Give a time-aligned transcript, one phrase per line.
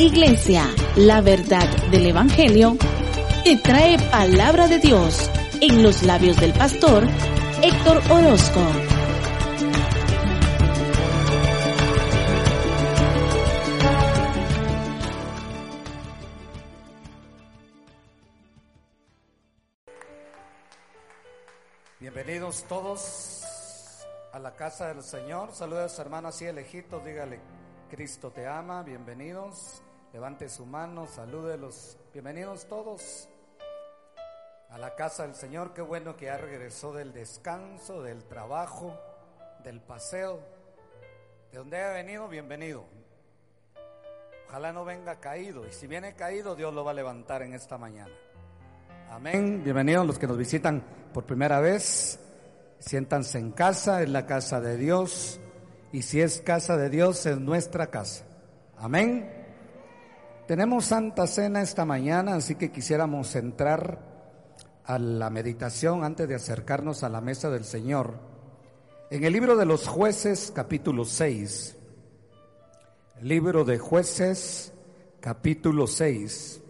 [0.00, 0.64] Iglesia,
[0.96, 2.74] la verdad del Evangelio,
[3.44, 7.06] te trae palabra de Dios en los labios del pastor
[7.62, 8.60] Héctor Orozco.
[22.00, 25.52] Bienvenidos todos a la casa del Señor.
[25.52, 27.04] Saludos a su hermano así elegidos.
[27.04, 27.38] Dígale,
[27.90, 28.82] Cristo te ama.
[28.82, 29.82] Bienvenidos.
[30.12, 31.96] Levante su mano, salúdelos.
[32.12, 33.28] Bienvenidos todos
[34.68, 35.72] a la casa del Señor.
[35.72, 38.98] Qué bueno que ya regresó del descanso, del trabajo,
[39.62, 40.40] del paseo.
[41.52, 42.84] De donde haya venido, bienvenido.
[44.48, 45.64] Ojalá no venga caído.
[45.64, 48.12] Y si viene caído, Dios lo va a levantar en esta mañana.
[49.10, 49.62] Amén.
[49.62, 50.82] Bienvenidos los que nos visitan
[51.14, 52.18] por primera vez.
[52.80, 55.38] Siéntanse en casa, es la casa de Dios.
[55.92, 58.24] Y si es casa de Dios, es nuestra casa.
[58.76, 59.39] Amén.
[60.50, 64.00] Tenemos Santa Cena esta mañana, así que quisiéramos entrar
[64.84, 68.18] a la meditación antes de acercarnos a la mesa del Señor.
[69.12, 71.76] En el libro de los jueces, capítulo 6.
[73.22, 74.72] Libro de jueces,
[75.20, 76.60] capítulo 6.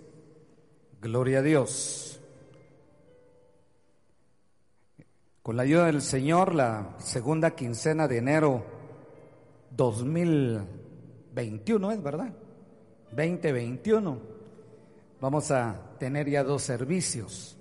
[1.01, 2.20] Gloria a Dios.
[5.42, 8.62] Con la ayuda del Señor, la segunda quincena de enero
[9.70, 12.34] 2021, ¿es verdad?
[13.11, 14.19] 2021.
[15.20, 17.56] Vamos a tener ya dos servicios,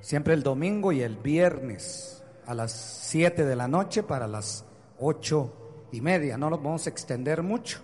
[0.00, 4.64] siempre el domingo y el viernes a las 7 de la noche para las
[4.98, 6.38] ocho y media.
[6.38, 7.80] No lo vamos a extender mucho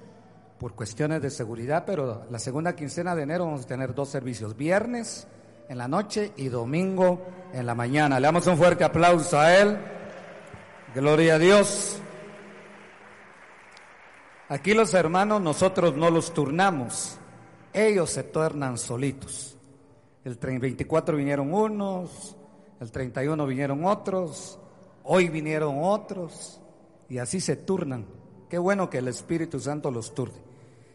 [0.59, 4.57] por cuestiones de seguridad, pero la segunda quincena de enero vamos a tener dos servicios,
[4.57, 5.27] viernes
[5.69, 8.21] en la noche y domingo en la mañana.
[8.21, 9.79] Le damos un fuerte aplauso a Él.
[10.95, 12.02] Gloria a Dios.
[14.49, 17.17] Aquí los hermanos nosotros no los turnamos,
[17.73, 19.57] ellos se tornan solitos.
[20.25, 22.37] El 24 vinieron unos,
[22.81, 24.59] el 31 vinieron otros,
[25.05, 26.61] hoy vinieron otros
[27.09, 28.07] y así se turnan.
[28.49, 30.39] Qué bueno que el Espíritu Santo los turne.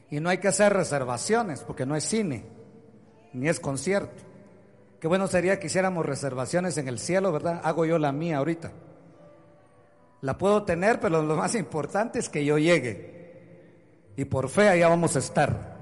[0.10, 2.46] Y no hay que hacer reservaciones porque no es cine,
[3.34, 4.24] ni es concierto.
[5.00, 7.62] Qué bueno sería que hiciéramos reservaciones en el cielo, ¿verdad?
[7.64, 8.72] Hago yo la mía ahorita.
[10.22, 13.17] La puedo tener, pero lo más importante es que yo llegue.
[14.18, 15.78] Y por fe allá vamos a estar.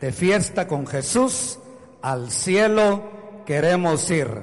[0.00, 1.58] De fiesta con Jesús,
[2.00, 4.42] al cielo queremos ir.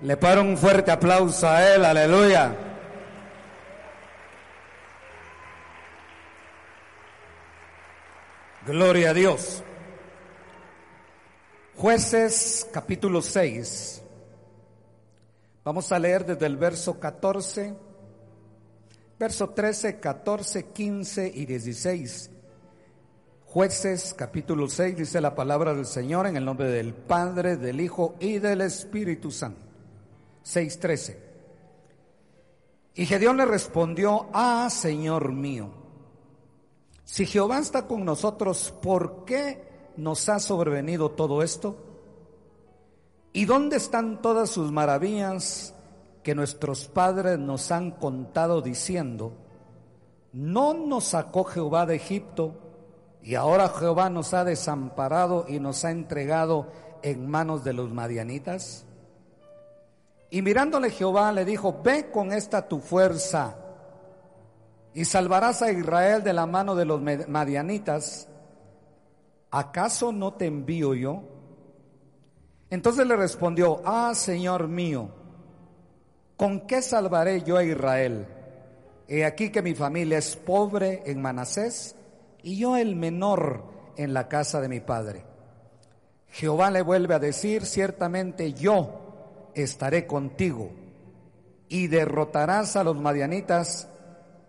[0.00, 2.56] Le paro un fuerte aplauso a Él, aleluya.
[8.66, 9.62] Gloria a Dios.
[11.76, 14.02] Jueces capítulo 6.
[15.62, 17.74] Vamos a leer desde el verso 14,
[19.18, 22.31] verso 13, 14, 15 y 16.
[23.52, 28.14] Jueces capítulo 6 dice la palabra del Señor en el nombre del Padre, del Hijo
[28.18, 29.60] y del Espíritu Santo.
[30.42, 31.18] 6.13.
[32.94, 35.68] Y Gedeón le respondió, ah, Señor mío,
[37.04, 39.62] si Jehová está con nosotros, ¿por qué
[39.98, 41.76] nos ha sobrevenido todo esto?
[43.34, 45.74] ¿Y dónde están todas sus maravillas
[46.22, 49.34] que nuestros padres nos han contado diciendo,
[50.32, 52.71] no nos sacó Jehová de Egipto
[53.22, 56.68] y ahora Jehová nos ha desamparado y nos ha entregado
[57.02, 58.84] en manos de los madianitas?
[60.30, 63.56] Y mirándole Jehová le dijo, ve con esta tu fuerza
[64.94, 68.28] y salvarás a Israel de la mano de los madianitas.
[69.52, 71.22] ¿acaso no te envío yo?
[72.70, 75.10] Entonces le respondió, ah, Señor mío,
[76.36, 78.26] ¿con qué salvaré yo a Israel?
[79.06, 81.94] He aquí que mi familia es pobre en Manasés
[82.42, 83.64] y yo el menor
[83.96, 85.24] en la casa de mi padre.
[86.28, 90.70] Jehová le vuelve a decir, ciertamente yo estaré contigo
[91.68, 93.88] y derrotarás a los madianitas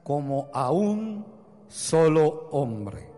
[0.03, 1.25] como a un
[1.67, 3.09] solo hombre.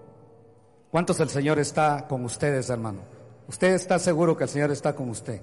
[0.89, 3.01] ¿Cuántos el Señor está con ustedes, hermano?
[3.47, 5.41] Usted está seguro que el Señor está con usted.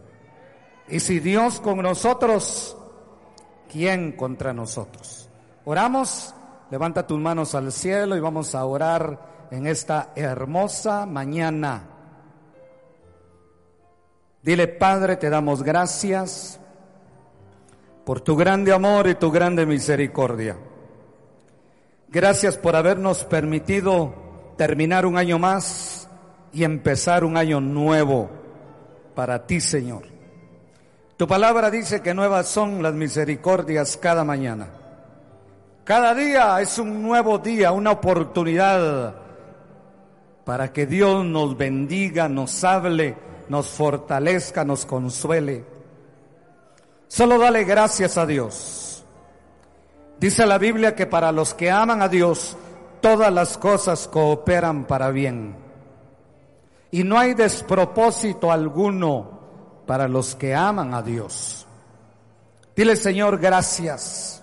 [0.88, 2.76] Y si Dios con nosotros,
[3.70, 5.28] ¿quién contra nosotros?
[5.64, 6.34] Oramos,
[6.72, 11.82] levanta tus manos al cielo y vamos a orar en esta hermosa mañana.
[14.42, 16.58] Dile, Padre, te damos gracias
[18.06, 20.56] por tu grande amor y tu grande misericordia.
[22.08, 24.14] Gracias por habernos permitido
[24.56, 26.08] terminar un año más
[26.54, 28.30] y empezar un año nuevo
[29.14, 30.04] para ti, Señor.
[31.18, 34.81] Tu palabra dice que nuevas son las misericordias cada mañana.
[35.84, 39.14] Cada día es un nuevo día, una oportunidad
[40.44, 43.16] para que Dios nos bendiga, nos hable,
[43.48, 45.64] nos fortalezca, nos consuele.
[47.08, 49.04] Solo dale gracias a Dios.
[50.20, 52.56] Dice la Biblia que para los que aman a Dios,
[53.00, 55.56] todas las cosas cooperan para bien.
[56.92, 59.40] Y no hay despropósito alguno
[59.84, 61.66] para los que aman a Dios.
[62.76, 64.41] Dile, Señor, gracias.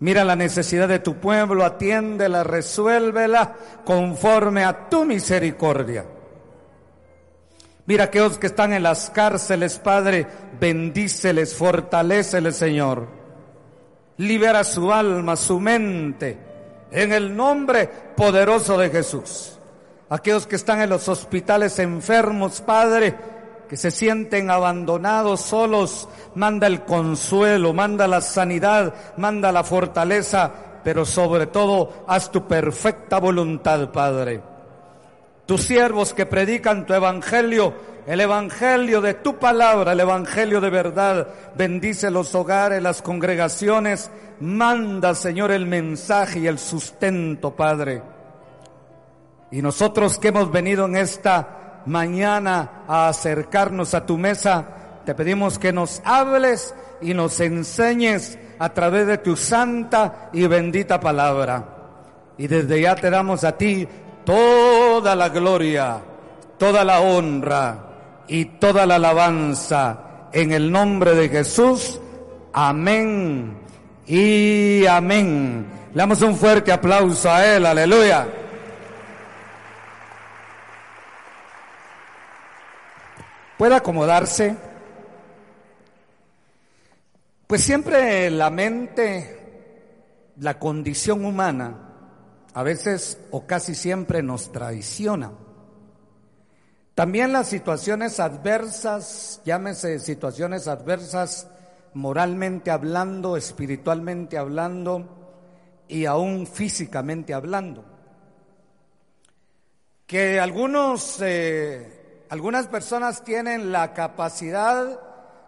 [0.00, 3.54] Mira la necesidad de tu pueblo, atiéndela, resuélvela
[3.84, 6.04] conforme a tu misericordia.
[7.86, 10.26] Mira aquellos que están en las cárceles, Padre,
[10.60, 13.08] bendíceles, fortaléceles, Señor.
[14.18, 16.38] Libera su alma, su mente,
[16.92, 19.58] en el nombre poderoso de Jesús.
[20.10, 23.14] Aquellos que están en los hospitales enfermos, Padre,
[23.68, 30.50] que se sienten abandonados, solos, manda el consuelo, manda la sanidad, manda la fortaleza,
[30.82, 34.42] pero sobre todo haz tu perfecta voluntad, Padre.
[35.44, 37.74] Tus siervos que predican tu evangelio,
[38.06, 44.10] el evangelio de tu palabra, el evangelio de verdad, bendice los hogares, las congregaciones,
[44.40, 48.02] manda, Señor, el mensaje y el sustento, Padre.
[49.50, 51.57] Y nosotros que hemos venido en esta
[51.88, 54.66] mañana a acercarnos a tu mesa,
[55.04, 61.00] te pedimos que nos hables y nos enseñes a través de tu santa y bendita
[61.00, 61.64] palabra.
[62.36, 63.88] Y desde ya te damos a ti
[64.24, 65.98] toda la gloria,
[66.58, 67.78] toda la honra
[68.28, 72.00] y toda la alabanza en el nombre de Jesús.
[72.52, 73.56] Amén
[74.06, 75.66] y amén.
[75.94, 78.26] Le damos un fuerte aplauso a Él, aleluya.
[83.58, 84.56] Puede acomodarse.
[87.46, 91.88] Pues siempre la mente, la condición humana,
[92.54, 95.32] a veces o casi siempre nos traiciona.
[96.94, 101.48] También las situaciones adversas, llámese situaciones adversas
[101.94, 105.06] moralmente hablando, espiritualmente hablando
[105.88, 107.84] y aún físicamente hablando.
[110.06, 111.97] Que algunos eh,
[112.30, 115.00] algunas personas tienen la capacidad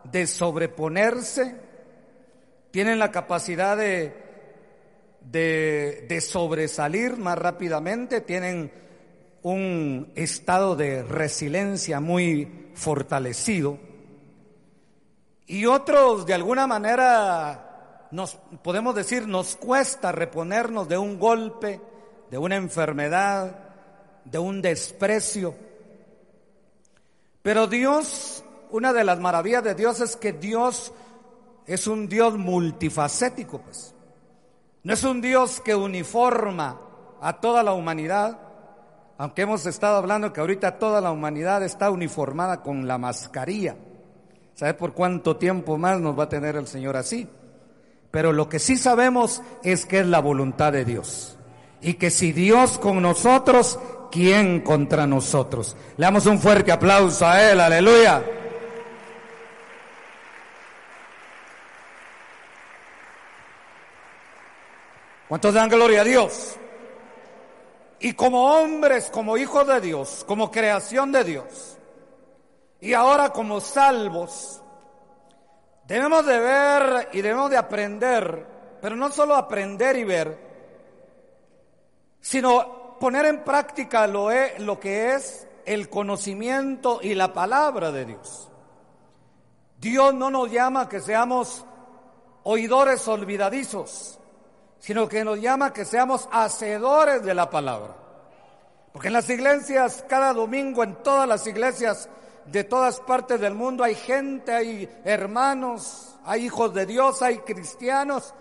[0.04, 1.56] de sobreponerse,
[2.70, 4.14] tienen la capacidad de,
[5.20, 8.72] de, sobresalir más rápidamente, tienen
[9.42, 13.78] un estado de resiliencia muy fortalecido.
[15.46, 21.80] Y otros, de alguna manera, nos podemos decir, nos cuesta reponernos de un golpe,
[22.30, 23.56] de una enfermedad,
[24.24, 25.69] de un desprecio.
[27.42, 30.92] Pero Dios, una de las maravillas de Dios es que Dios
[31.66, 33.94] es un Dios multifacético, pues.
[34.82, 36.81] No es un Dios que uniforma
[37.20, 38.38] a toda la humanidad,
[39.19, 43.76] aunque hemos estado hablando que ahorita toda la humanidad está uniformada con la mascarilla.
[44.54, 47.28] ¿Sabe por cuánto tiempo más nos va a tener el Señor así?
[48.11, 51.38] Pero lo que sí sabemos es que es la voluntad de Dios.
[51.80, 53.78] Y que si Dios con nosotros,
[54.11, 55.76] ¿quién contra nosotros?
[55.97, 58.23] Le damos un fuerte aplauso a Él, aleluya.
[65.29, 66.57] ¿Cuántos dan gloria a Dios?
[68.00, 71.79] Y como hombres, como hijos de Dios, como creación de Dios,
[72.81, 74.61] y ahora como salvos,
[75.87, 78.47] debemos de ver y debemos de aprender,
[78.81, 80.38] pero no solo aprender y ver,
[82.21, 88.04] sino poner en práctica lo, e, lo que es el conocimiento y la palabra de
[88.04, 88.49] Dios.
[89.78, 91.64] Dios no nos llama que seamos
[92.45, 94.21] oidores olvidadizos,
[94.78, 97.97] sino que nos llama que seamos hacedores de la palabra.
[98.92, 102.09] Porque en las iglesias, cada domingo, en todas las iglesias
[102.45, 108.35] de todas partes del mundo, hay gente, hay hermanos, hay hijos de Dios, hay cristianos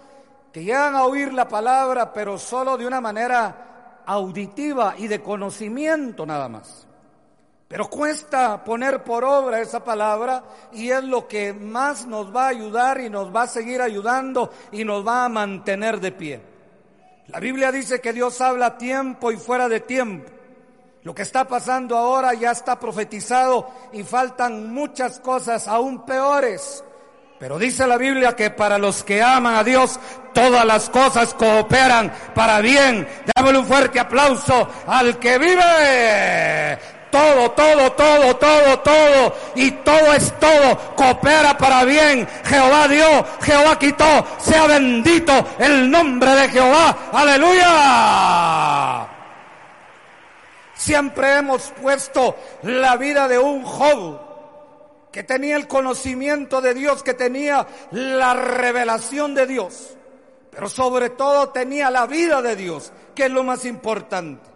[0.52, 3.69] que llegan a oír la palabra, pero solo de una manera
[4.10, 6.88] auditiva y de conocimiento nada más.
[7.68, 12.50] Pero cuesta poner por obra esa palabra y es lo que más nos va a
[12.50, 16.42] ayudar y nos va a seguir ayudando y nos va a mantener de pie.
[17.28, 20.32] La Biblia dice que Dios habla a tiempo y fuera de tiempo.
[21.04, 26.84] Lo que está pasando ahora ya está profetizado y faltan muchas cosas aún peores.
[27.40, 29.98] Pero dice la Biblia que para los que aman a Dios,
[30.34, 33.08] todas las cosas cooperan para bien.
[33.34, 36.78] Démosle un fuerte aplauso al que vive.
[37.10, 39.36] Todo, todo, todo, todo, todo.
[39.56, 40.78] Y todo es todo.
[40.98, 42.28] Coopera para bien.
[42.44, 44.28] Jehová dio, Jehová quitó.
[44.38, 46.98] Sea bendito el nombre de Jehová.
[47.14, 49.08] Aleluya.
[50.74, 54.29] Siempre hemos puesto la vida de un Job
[55.12, 59.96] que tenía el conocimiento de Dios, que tenía la revelación de Dios,
[60.52, 64.50] pero sobre todo tenía la vida de Dios, que es lo más importante.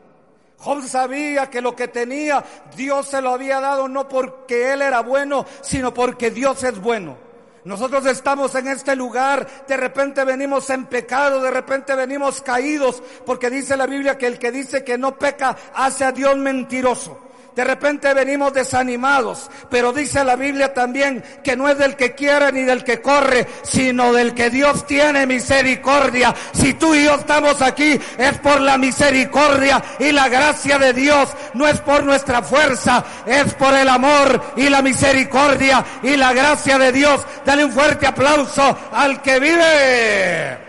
[0.58, 2.44] Job sabía que lo que tenía
[2.76, 7.18] Dios se lo había dado no porque él era bueno, sino porque Dios es bueno.
[7.66, 13.50] Nosotros estamos en este lugar, de repente venimos en pecado, de repente venimos caídos, porque
[13.50, 17.18] dice la Biblia que el que dice que no peca hace a Dios mentiroso.
[17.56, 22.52] De repente venimos desanimados, pero dice la Biblia también que no es del que quiere
[22.52, 26.34] ni del que corre, sino del que Dios tiene misericordia.
[26.52, 31.30] Si tú y yo estamos aquí es por la misericordia y la gracia de Dios,
[31.54, 36.80] no es por nuestra fuerza, es por el amor y la misericordia y la gracia
[36.80, 37.26] de Dios.
[37.46, 40.63] Dale un fuerte aplauso al que vive.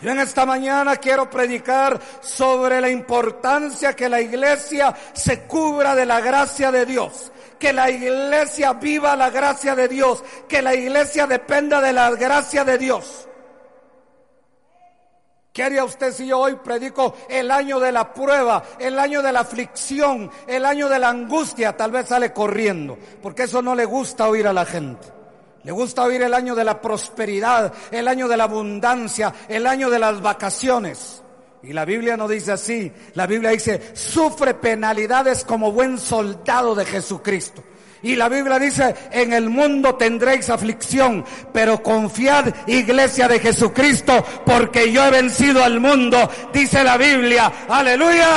[0.00, 6.06] Yo en esta mañana quiero predicar sobre la importancia que la iglesia se cubra de
[6.06, 7.32] la gracia de Dios.
[7.58, 10.22] Que la iglesia viva la gracia de Dios.
[10.48, 13.28] Que la iglesia dependa de la gracia de Dios.
[15.52, 19.32] ¿Qué haría usted si yo hoy predico el año de la prueba, el año de
[19.32, 21.76] la aflicción, el año de la angustia?
[21.76, 25.17] Tal vez sale corriendo, porque eso no le gusta oír a la gente.
[25.68, 29.90] Le gusta oír el año de la prosperidad, el año de la abundancia, el año
[29.90, 31.22] de las vacaciones.
[31.62, 32.90] Y la Biblia no dice así.
[33.12, 37.62] La Biblia dice, sufre penalidades como buen soldado de Jesucristo.
[38.00, 41.22] Y la Biblia dice, en el mundo tendréis aflicción,
[41.52, 47.52] pero confiad, iglesia de Jesucristo, porque yo he vencido al mundo, dice la Biblia.
[47.68, 48.28] Aleluya.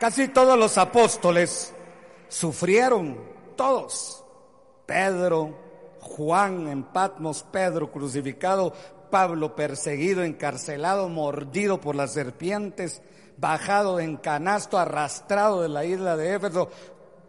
[0.00, 1.74] Casi todos los apóstoles
[2.26, 3.18] sufrieron,
[3.54, 4.24] todos.
[4.86, 5.54] Pedro,
[6.00, 8.72] Juan en Patmos, Pedro crucificado,
[9.10, 13.02] Pablo perseguido, encarcelado, mordido por las serpientes,
[13.36, 16.70] bajado en canasto, arrastrado de la isla de Éfeso.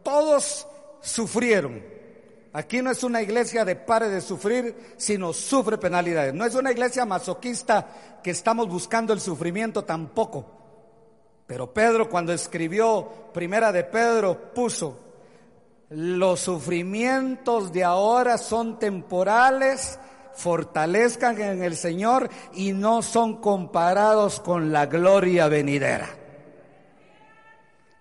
[0.01, 0.66] Todos
[1.01, 1.84] sufrieron.
[2.54, 6.34] Aquí no es una iglesia de pare de sufrir, sino sufre penalidades.
[6.34, 10.61] No es una iglesia masoquista que estamos buscando el sufrimiento tampoco.
[11.51, 14.98] Pero Pedro cuando escribió Primera de Pedro puso,
[15.89, 20.00] los sufrimientos de ahora son temporales,
[20.34, 26.21] fortalezcan en el Señor y no son comparados con la gloria venidera.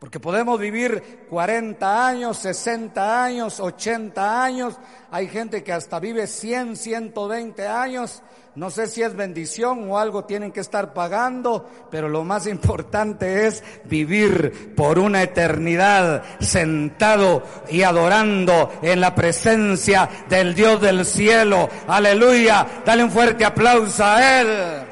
[0.00, 4.76] Porque podemos vivir 40 años, 60 años, 80 años.
[5.12, 8.22] Hay gente que hasta vive 100, 120 años
[8.56, 13.46] no sé si es bendición o algo tienen que estar pagando, pero lo más importante
[13.46, 21.68] es vivir por una eternidad sentado y adorando en la presencia del Dios del cielo.
[21.86, 22.66] Aleluya.
[22.84, 24.89] Dale un fuerte aplauso a Él.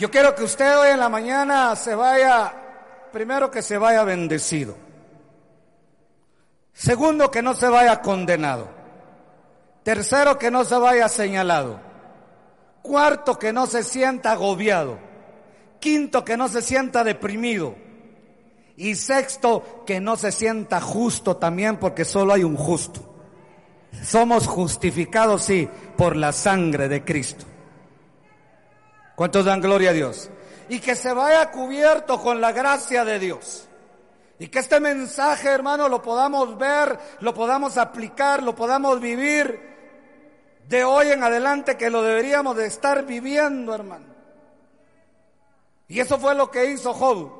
[0.00, 2.50] Yo quiero que usted hoy en la mañana se vaya,
[3.12, 4.74] primero que se vaya bendecido.
[6.72, 8.66] Segundo, que no se vaya condenado.
[9.82, 11.82] Tercero, que no se vaya señalado.
[12.80, 14.98] Cuarto, que no se sienta agobiado.
[15.80, 17.74] Quinto, que no se sienta deprimido.
[18.78, 23.02] Y sexto, que no se sienta justo también porque solo hay un justo.
[24.02, 27.49] Somos justificados, sí, por la sangre de Cristo.
[29.20, 30.30] ¿Cuántos dan gloria a Dios?
[30.70, 33.68] Y que se vaya cubierto con la gracia de Dios.
[34.38, 39.60] Y que este mensaje, hermano, lo podamos ver, lo podamos aplicar, lo podamos vivir
[40.66, 44.06] de hoy en adelante, que lo deberíamos de estar viviendo, hermano.
[45.86, 47.30] Y eso fue lo que hizo Job.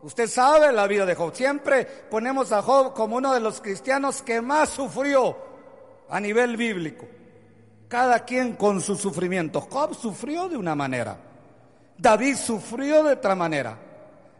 [0.00, 1.34] Usted sabe la vida de Job.
[1.34, 5.36] Siempre ponemos a Job como uno de los cristianos que más sufrió
[6.08, 7.19] a nivel bíblico.
[7.90, 9.60] Cada quien con su sufrimiento.
[9.62, 11.16] Job sufrió de una manera.
[11.98, 13.76] David sufrió de otra manera.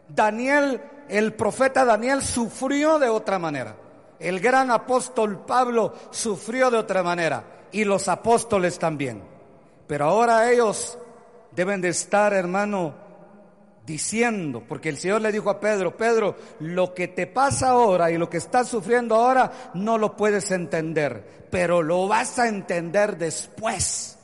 [0.07, 3.75] Daniel el profeta Daniel sufrió de otra manera.
[4.17, 7.43] El gran apóstol Pablo sufrió de otra manera.
[7.73, 9.21] Y los apóstoles también.
[9.85, 10.97] Pero ahora ellos
[11.51, 12.95] deben de estar, hermano,
[13.85, 18.17] diciendo, porque el Señor le dijo a Pedro, Pedro, lo que te pasa ahora y
[18.17, 24.17] lo que estás sufriendo ahora no lo puedes entender, pero lo vas a entender después.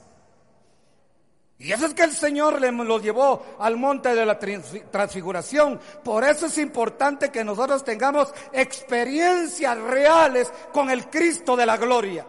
[1.59, 5.79] Y eso es que el Señor le lo llevó al monte de la transfiguración.
[6.03, 12.27] Por eso es importante que nosotros tengamos experiencias reales con el Cristo de la gloria.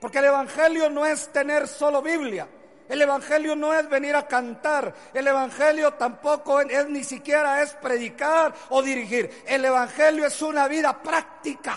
[0.00, 2.48] Porque el Evangelio no es tener solo Biblia.
[2.88, 4.94] El Evangelio no es venir a cantar.
[5.12, 9.30] El Evangelio tampoco es, ni siquiera es predicar o dirigir.
[9.46, 11.76] El Evangelio es una vida práctica.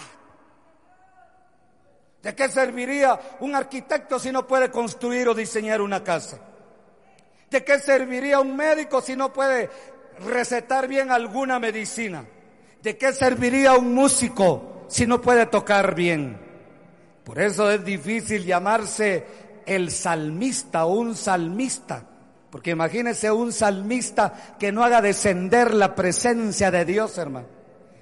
[2.21, 6.37] ¿De qué serviría un arquitecto si no puede construir o diseñar una casa?
[7.49, 9.69] ¿De qué serviría un médico si no puede
[10.25, 12.25] recetar bien alguna medicina?
[12.83, 16.37] ¿De qué serviría un músico si no puede tocar bien?
[17.23, 22.03] Por eso es difícil llamarse el salmista o un salmista.
[22.49, 27.47] Porque imagínese un salmista que no haga descender la presencia de Dios, hermano.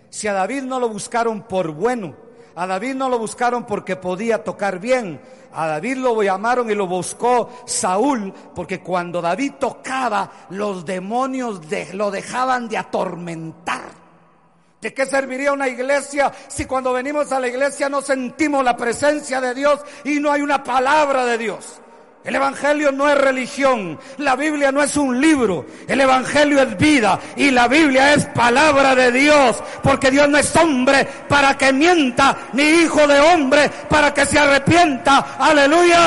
[0.10, 2.16] Si a David no lo buscaron por bueno,
[2.56, 5.22] a David no lo buscaron porque podía tocar bien.
[5.54, 11.62] A David lo llamaron y lo buscó Saúl porque cuando David tocaba, los demonios
[11.94, 13.97] lo dejaban de atormentar.
[14.82, 19.42] ¿De qué serviría una iglesia si cuando venimos a la iglesia no sentimos la presencia
[19.42, 21.82] de Dios y no hay una palabra de Dios?
[22.24, 27.18] El Evangelio no es religión, la Biblia no es un libro, el Evangelio es vida
[27.38, 32.38] y la Biblia es palabra de Dios, porque Dios no es hombre para que mienta,
[32.52, 35.38] ni hijo de hombre para que se arrepienta.
[35.40, 35.98] Aleluya.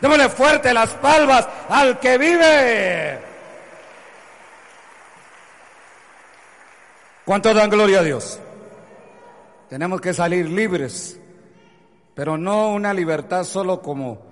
[0.00, 3.27] Démosle fuerte las palmas al que vive.
[7.28, 8.40] ¿Cuánto dan gloria a Dios?
[9.68, 11.20] Tenemos que salir libres,
[12.14, 14.22] pero no una libertad solo como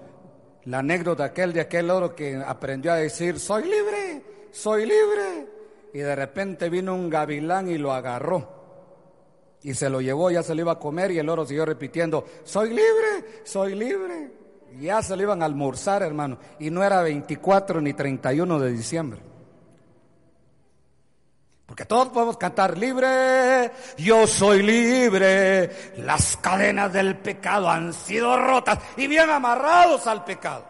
[0.64, 5.46] la anécdota aquel de aquel oro que aprendió a decir, soy libre, soy libre.
[5.92, 8.48] Y de repente vino un gavilán y lo agarró.
[9.62, 12.24] Y se lo llevó, ya se lo iba a comer y el oro siguió repitiendo,
[12.44, 14.30] soy libre, soy libre.
[14.72, 16.38] Y ya se lo iban a almorzar, hermano.
[16.58, 19.35] Y no era 24 ni 31 de diciembre.
[21.66, 28.78] Porque todos podemos cantar libre, yo soy libre, las cadenas del pecado han sido rotas
[28.96, 30.64] y bien amarrados al pecado.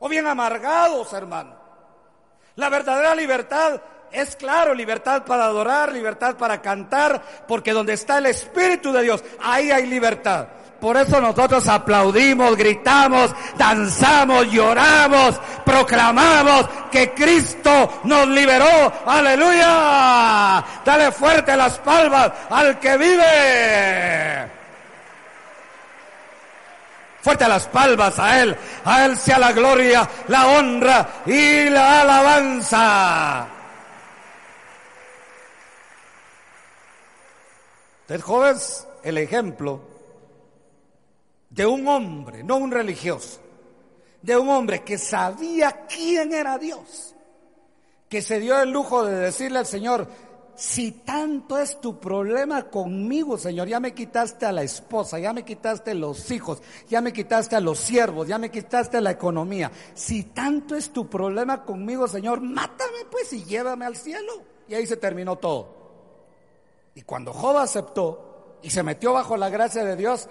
[0.00, 1.56] O bien amargados, hermano.
[2.56, 3.80] La verdadera libertad
[4.10, 9.22] es claro, libertad para adorar, libertad para cantar, porque donde está el Espíritu de Dios,
[9.40, 10.48] ahí hay libertad.
[10.80, 18.92] Por eso nosotros aplaudimos, gritamos, danzamos, lloramos, proclamamos que Cristo nos liberó.
[19.04, 20.64] Aleluya.
[20.84, 24.50] Dale fuerte las palmas al que vive.
[27.22, 28.56] Fuerte las palmas a Él.
[28.84, 33.48] A Él sea la gloria, la honra y la alabanza.
[38.02, 39.97] Ustedes jóvenes, el ejemplo
[41.58, 43.40] de un hombre, no un religioso,
[44.22, 47.16] de un hombre que sabía quién era Dios,
[48.08, 50.06] que se dio el lujo de decirle al Señor,
[50.54, 55.44] si tanto es tu problema conmigo, Señor, ya me quitaste a la esposa, ya me
[55.44, 59.72] quitaste los hijos, ya me quitaste a los siervos, ya me quitaste la economía.
[59.94, 64.44] Si tanto es tu problema conmigo, Señor, mátame pues y llévame al cielo.
[64.68, 65.76] Y ahí se terminó todo.
[66.94, 70.28] Y cuando Job aceptó y se metió bajo la gracia de Dios,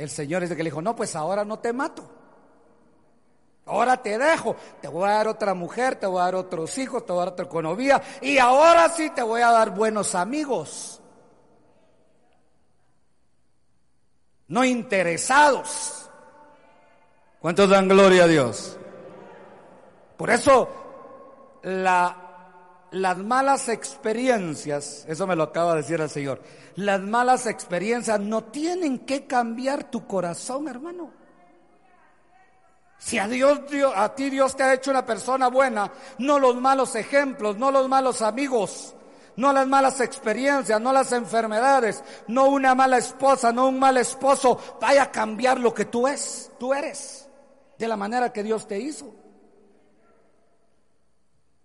[0.00, 2.08] el Señor es el que le dijo, no, pues ahora no te mato.
[3.66, 7.04] Ahora te dejo, te voy a dar otra mujer, te voy a dar otros hijos,
[7.04, 11.00] te voy a dar otra economía y ahora sí te voy a dar buenos amigos.
[14.48, 16.08] No interesados.
[17.38, 18.78] ¿Cuántos dan gloria a Dios?
[20.16, 20.68] Por eso
[21.62, 22.19] la,
[22.92, 26.42] las malas experiencias, eso me lo acaba de decir el Señor,
[26.76, 31.12] las malas experiencias no tienen que cambiar tu corazón, hermano.
[32.98, 33.60] Si a Dios,
[33.96, 37.88] a ti Dios te ha hecho una persona buena, no los malos ejemplos, no los
[37.88, 38.94] malos amigos,
[39.36, 44.58] no las malas experiencias, no las enfermedades, no una mala esposa, no un mal esposo,
[44.80, 47.26] vaya a cambiar lo que tú es, tú eres,
[47.78, 49.14] de la manera que Dios te hizo.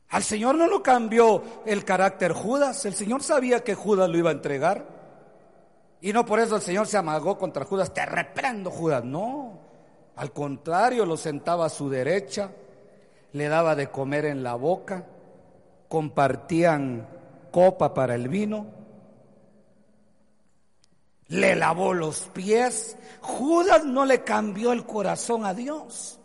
[0.09, 4.29] Al Señor no lo cambió el carácter Judas, el Señor sabía que Judas lo iba
[4.29, 4.85] a entregar.
[6.01, 9.59] Y no por eso el Señor se amagó contra Judas, te reprendo Judas, no.
[10.15, 12.51] Al contrario, lo sentaba a su derecha,
[13.33, 15.05] le daba de comer en la boca,
[15.89, 17.07] compartían
[17.51, 18.67] copa para el vino,
[21.27, 22.97] le lavó los pies.
[23.21, 26.19] Judas no le cambió el corazón a Dios.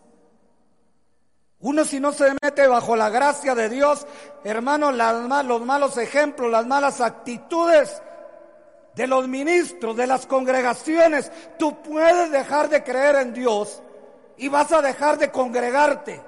[1.63, 4.07] Uno si no se mete bajo la gracia de Dios,
[4.45, 8.01] hermano, los malos ejemplos, las malas actitudes
[8.95, 13.83] de los ministros, de las congregaciones, tú puedes dejar de creer en Dios
[14.39, 16.23] y vas a dejar de congregarte.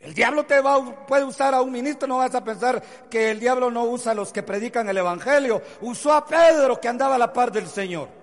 [0.00, 3.38] El diablo te va, puede usar a un ministro, no vas a pensar que el
[3.38, 5.62] diablo no usa a los que predican el Evangelio.
[5.82, 8.21] Usó a Pedro que andaba a la par del Señor.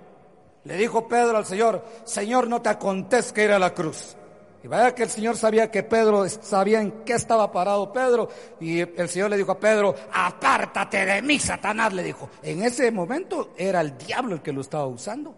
[0.66, 4.16] Le dijo Pedro al Señor, Señor, no te acontezca ir a la cruz.
[4.62, 8.28] Y vaya que el Señor sabía que Pedro sabía en qué estaba parado Pedro.
[8.60, 12.30] Y el Señor le dijo a Pedro, apártate de mí, Satanás, le dijo.
[12.44, 15.34] En ese momento era el diablo el que lo estaba usando.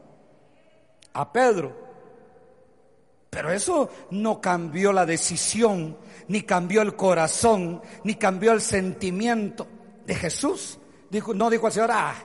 [1.14, 1.92] A Pedro.
[3.30, 9.68] Pero eso no cambió la decisión, ni cambió el corazón, ni cambió el sentimiento
[10.06, 10.80] de Jesús.
[11.10, 12.16] Dijo, no dijo al Señor, ah,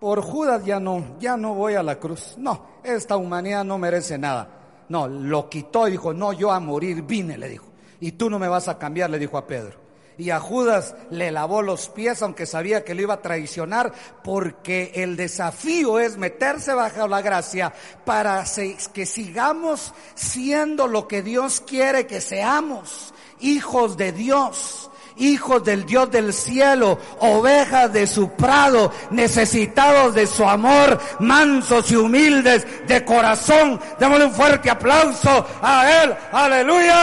[0.00, 2.34] por Judas ya no, ya no voy a la cruz.
[2.38, 4.48] No, esta humanidad no merece nada.
[4.88, 7.66] No, lo quitó dijo, no, yo a morir vine, le dijo.
[8.00, 9.78] Y tú no me vas a cambiar, le dijo a Pedro.
[10.16, 13.92] Y a Judas le lavó los pies, aunque sabía que lo iba a traicionar,
[14.24, 17.72] porque el desafío es meterse bajo la gracia
[18.04, 18.44] para
[18.92, 24.89] que sigamos siendo lo que Dios quiere que seamos, hijos de Dios
[25.20, 31.96] hijos del Dios del cielo, ovejas de su prado, necesitados de su amor, mansos y
[31.96, 33.80] humildes de corazón.
[33.98, 36.14] Démosle un fuerte aplauso a Él.
[36.32, 36.96] Aleluya.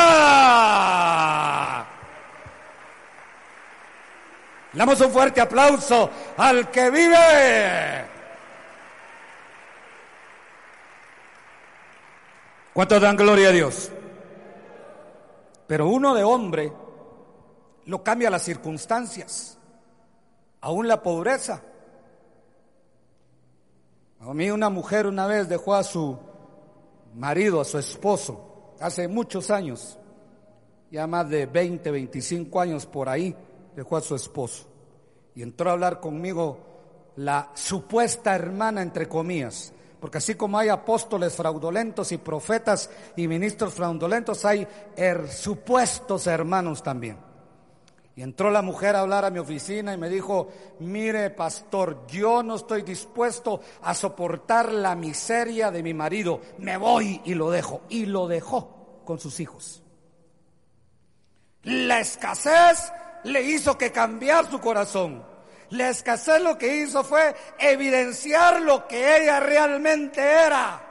[4.73, 8.05] Damos un fuerte aplauso al que vive.
[12.73, 13.89] ¿Cuántos dan gloria a Dios?
[15.65, 16.71] Pero uno de hombre
[17.87, 19.57] lo cambia las circunstancias,
[20.59, 21.63] aún la pobreza.
[24.19, 26.19] A mí una mujer una vez dejó a su
[27.15, 29.97] marido, a su esposo, hace muchos años,
[30.91, 33.33] ya más de 20, 25 años por ahí,
[33.73, 34.67] dejó a su esposo.
[35.33, 36.57] Y entró a hablar conmigo
[37.15, 39.71] la supuesta hermana, entre comillas,
[40.01, 46.83] porque así como hay apóstoles fraudulentos y profetas y ministros fraudulentos, hay er, supuestos hermanos
[46.83, 47.26] también.
[48.17, 50.47] Y entró la mujer a hablar a mi oficina y me dijo,
[50.79, 57.21] mire pastor, yo no estoy dispuesto a soportar la miseria de mi marido, me voy
[57.25, 57.83] y lo dejo.
[57.89, 59.83] Y lo dejó con sus hijos.
[61.61, 62.91] La escasez
[63.23, 65.23] le hizo que cambiar su corazón.
[65.69, 70.87] La escasez lo que hizo fue evidenciar lo que ella realmente era.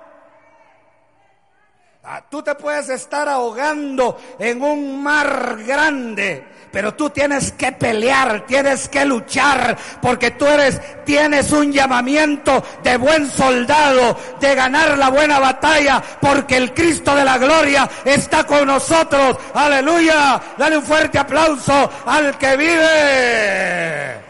[2.08, 8.44] Ah, tú te puedes estar ahogando en un mar grande, pero tú tienes que pelear,
[8.46, 15.08] tienes que luchar, porque tú eres, tienes un llamamiento de buen soldado, de ganar la
[15.08, 19.38] buena batalla, porque el Cristo de la gloria está con nosotros.
[19.54, 20.40] Aleluya.
[20.56, 24.20] Dale un fuerte aplauso al que vive.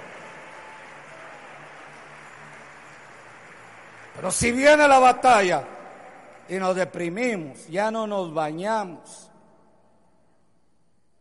[4.17, 5.63] Pero si viene la batalla,
[6.49, 9.26] y nos deprimimos, ya no nos bañamos,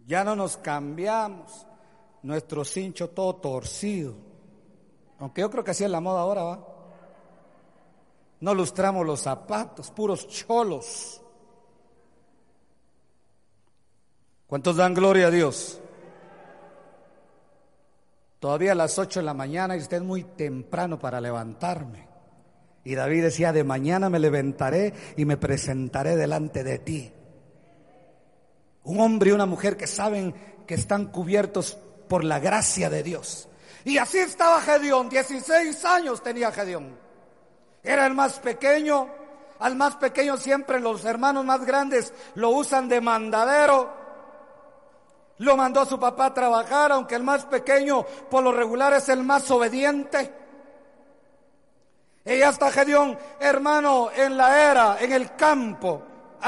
[0.05, 1.65] ya no nos cambiamos,
[2.23, 4.15] nuestro cincho todo torcido.
[5.19, 6.67] Aunque yo creo que así es la moda ahora, ¿va?
[8.41, 11.21] No lustramos los zapatos, puros cholos.
[14.47, 15.79] ¿Cuántos dan gloria a Dios?
[18.39, 22.07] Todavía a las 8 de la mañana y usted es muy temprano para levantarme.
[22.83, 27.11] Y David decía, de mañana me levantaré y me presentaré delante de ti.
[28.85, 30.33] Un hombre y una mujer que saben
[30.65, 33.47] que están cubiertos por la gracia de Dios.
[33.83, 36.97] Y así estaba Gedeón, 16 años tenía Gedeón.
[37.83, 39.07] Era el más pequeño,
[39.59, 44.05] al más pequeño siempre los hermanos más grandes lo usan de mandadero.
[45.37, 49.09] Lo mandó a su papá a trabajar, aunque el más pequeño por lo regular es
[49.09, 50.33] el más obediente.
[52.23, 56.01] Ella está Gedeón, hermano, en la era, en el campo,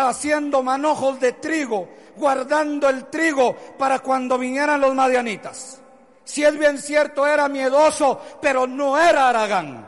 [0.06, 5.82] haciendo manojos de trigo, guardando el trigo para cuando vinieran los madianitas.
[6.24, 9.88] Si es bien cierto, era miedoso, pero no era Aragán.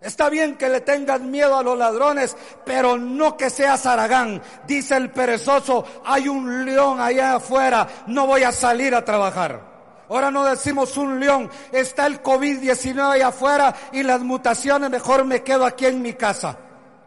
[0.00, 4.42] Está bien que le tengas miedo a los ladrones, pero no que seas Aragán.
[4.66, 9.74] Dice el perezoso, hay un león allá afuera, no voy a salir a trabajar.
[10.10, 15.42] Ahora no decimos un león, está el COVID-19 ahí afuera y las mutaciones, mejor me
[15.42, 16.58] quedo aquí en mi casa.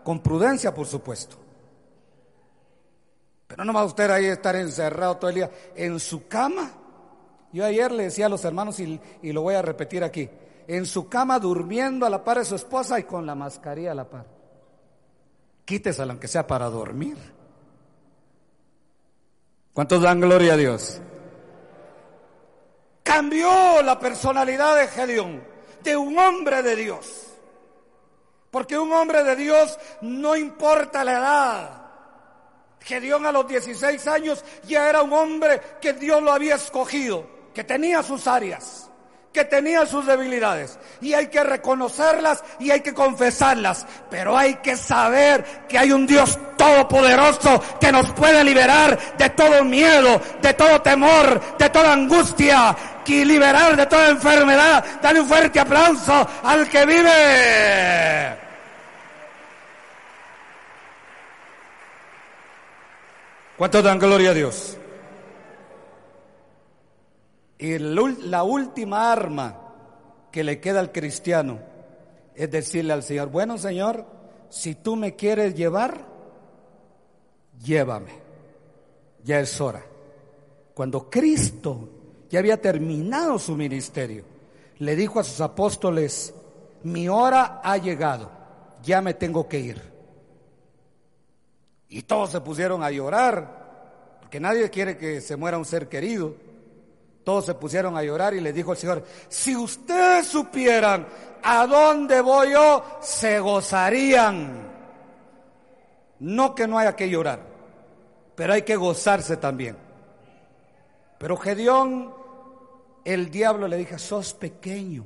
[0.04, 1.47] Con prudencia, por supuesto.
[3.48, 6.72] Pero no va usted ahí estar encerrado todo el día en su cama.
[7.54, 10.30] Yo ayer le decía a los hermanos y, lo voy a repetir aquí.
[10.68, 13.96] En su cama durmiendo a la par de su esposa y con la mascarilla a
[13.96, 14.26] la par.
[15.64, 17.18] Quítesela aunque sea para dormir.
[19.72, 21.00] ¿Cuántos dan gloria a Dios?
[23.04, 25.42] Cambió la personalidad de Gedeón,
[25.84, 27.28] de un hombre de Dios.
[28.52, 31.87] Porque un hombre de Dios no importa la edad.
[32.82, 37.64] Gedeón a los 16 años ya era un hombre que Dios lo había escogido, que
[37.64, 38.88] tenía sus áreas
[39.38, 44.76] que tenía sus debilidades y hay que reconocerlas y hay que confesarlas, pero hay que
[44.76, 50.82] saber que hay un Dios todopoderoso que nos puede liberar de todo miedo, de todo
[50.82, 54.84] temor, de toda angustia y liberar de toda enfermedad.
[55.02, 58.47] Dale un fuerte aplauso al que vive.
[63.58, 64.78] ¿Cuántos dan gloria a Dios?
[67.58, 69.60] Y la última arma
[70.32, 71.60] que le queda al cristiano
[72.36, 74.06] es decirle al Señor, bueno Señor,
[74.50, 76.06] si tú me quieres llevar,
[77.64, 78.12] llévame.
[79.24, 79.84] Ya es hora.
[80.76, 81.90] Cuando Cristo
[82.30, 84.24] ya había terminado su ministerio,
[84.78, 86.32] le dijo a sus apóstoles,
[86.84, 88.30] mi hora ha llegado,
[88.84, 89.97] ya me tengo que ir.
[91.90, 96.36] Y todos se pusieron a llorar, porque nadie quiere que se muera un ser querido.
[97.24, 101.08] Todos se pusieron a llorar y le dijo el Señor, si ustedes supieran
[101.44, 104.68] a dónde voy yo, se gozarían.
[106.20, 107.42] No que no haya que llorar,
[108.36, 109.78] pero hay que gozarse también.
[111.18, 112.14] Pero Gedeón,
[113.04, 115.06] el diablo le dijo, sos pequeño,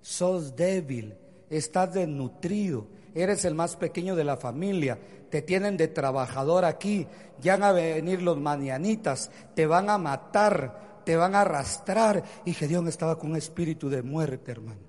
[0.00, 1.16] sos débil,
[1.50, 4.98] estás desnutrido, eres el más pequeño de la familia,
[5.30, 7.06] te tienen de trabajador aquí,
[7.40, 12.22] ya van a venir los mañanitas, te van a matar, te van a arrastrar.
[12.44, 14.80] Y Gedeón estaba con un espíritu de muerte, hermano,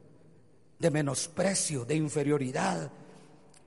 [0.80, 2.92] de menosprecio, de inferioridad.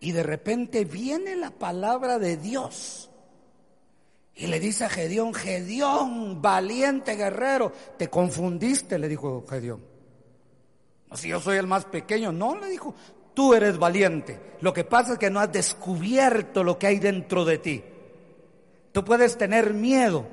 [0.00, 3.10] Y de repente viene la palabra de Dios.
[4.34, 9.82] Y le dice a Gedeón, Gedeón, valiente guerrero, te confundiste, le dijo Gedeón.
[11.08, 12.94] No, si yo soy el más pequeño, no, le dijo,
[13.36, 14.40] tú eres valiente.
[14.62, 17.84] Lo que pasa es que no has descubierto lo que hay dentro de ti.
[18.92, 20.26] Tú puedes tener miedo,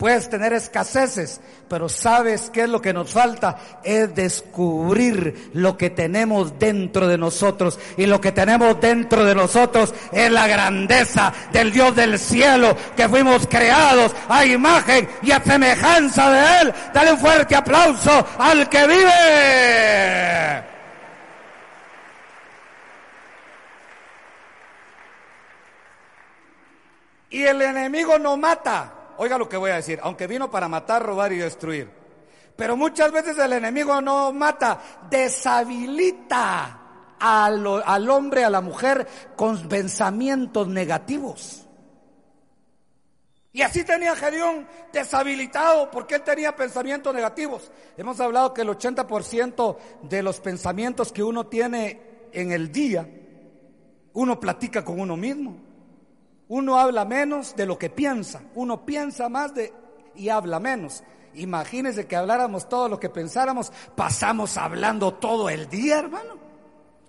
[0.00, 3.58] Puedes tener escaseces, pero ¿sabes qué es lo que nos falta?
[3.84, 7.78] Es descubrir lo que tenemos dentro de nosotros.
[7.98, 13.10] Y lo que tenemos dentro de nosotros es la grandeza del Dios del cielo, que
[13.10, 16.74] fuimos creados a imagen y a semejanza de Él.
[16.94, 20.29] Dale un fuerte aplauso al que vive.
[27.30, 29.14] Y el enemigo no mata.
[29.16, 31.90] Oiga lo que voy a decir, aunque vino para matar, robar y destruir.
[32.56, 36.80] Pero muchas veces el enemigo no mata, deshabilita
[37.18, 41.66] al, hombre, a la mujer con pensamientos negativos.
[43.52, 47.70] Y así tenía Gedeón deshabilitado porque él tenía pensamientos negativos.
[47.96, 53.08] Hemos hablado que el 80% de los pensamientos que uno tiene en el día,
[54.12, 55.69] uno platica con uno mismo.
[56.50, 59.72] Uno habla menos de lo que piensa, uno piensa más de
[60.16, 61.04] y habla menos.
[61.34, 66.34] Imagínese que habláramos todo lo que pensáramos, pasamos hablando todo el día, hermano.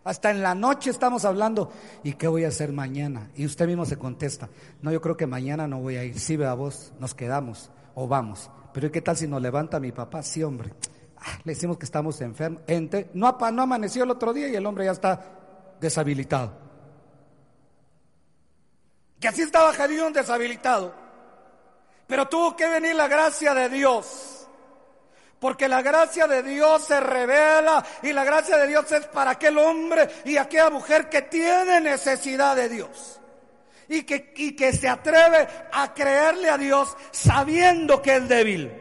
[0.03, 1.71] Hasta en la noche estamos hablando,
[2.03, 3.31] ¿y qué voy a hacer mañana?
[3.35, 4.47] Y usted mismo se contesta,
[4.83, 6.19] no, yo creo que mañana no voy a ir.
[6.19, 8.51] Sí, vea vos, nos quedamos o vamos.
[8.73, 10.21] Pero ¿qué tal si nos levanta mi papá?
[10.21, 10.71] Sí, hombre.
[11.17, 12.61] Ah, le decimos que estamos enfermos.
[13.15, 15.19] No, no amaneció el otro día y el hombre ya está
[15.79, 16.70] deshabilitado.
[19.21, 20.93] Que así estaba Gedeón deshabilitado.
[22.07, 24.47] Pero tuvo que venir la gracia de Dios.
[25.39, 29.59] Porque la gracia de Dios se revela y la gracia de Dios es para aquel
[29.59, 33.19] hombre y aquella mujer que tiene necesidad de Dios.
[33.87, 38.80] Y que, y que se atreve a creerle a Dios sabiendo que es débil.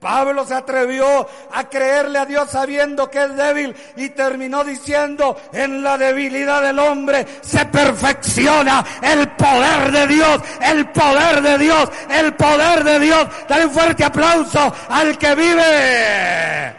[0.00, 5.82] Pablo se atrevió a creerle a Dios sabiendo que es débil y terminó diciendo, en
[5.82, 12.34] la debilidad del hombre se perfecciona el poder de Dios, el poder de Dios, el
[12.34, 13.26] poder de Dios.
[13.48, 16.76] Dale un fuerte aplauso al que vive.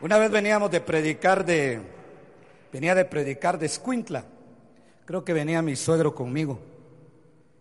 [0.00, 1.80] Una vez veníamos de predicar de
[2.74, 4.24] Venía de predicar de Escuintla.
[5.04, 6.58] Creo que venía mi suegro conmigo.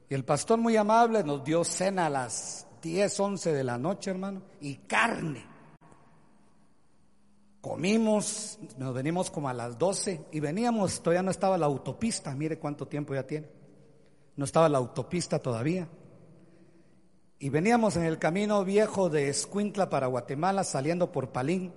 [0.10, 4.10] Y el pastor muy amable nos dio cena a las 10, 11 de la noche,
[4.10, 5.45] hermano, y carne.
[7.62, 12.58] Comimos, nos venimos como a las 12 y veníamos, todavía no estaba la autopista, mire
[12.58, 13.47] cuánto tiempo ya tiene.
[14.36, 15.88] No estaba la autopista todavía.
[17.38, 21.71] Y veníamos en el camino viejo de Escuintla para Guatemala, saliendo por Palín.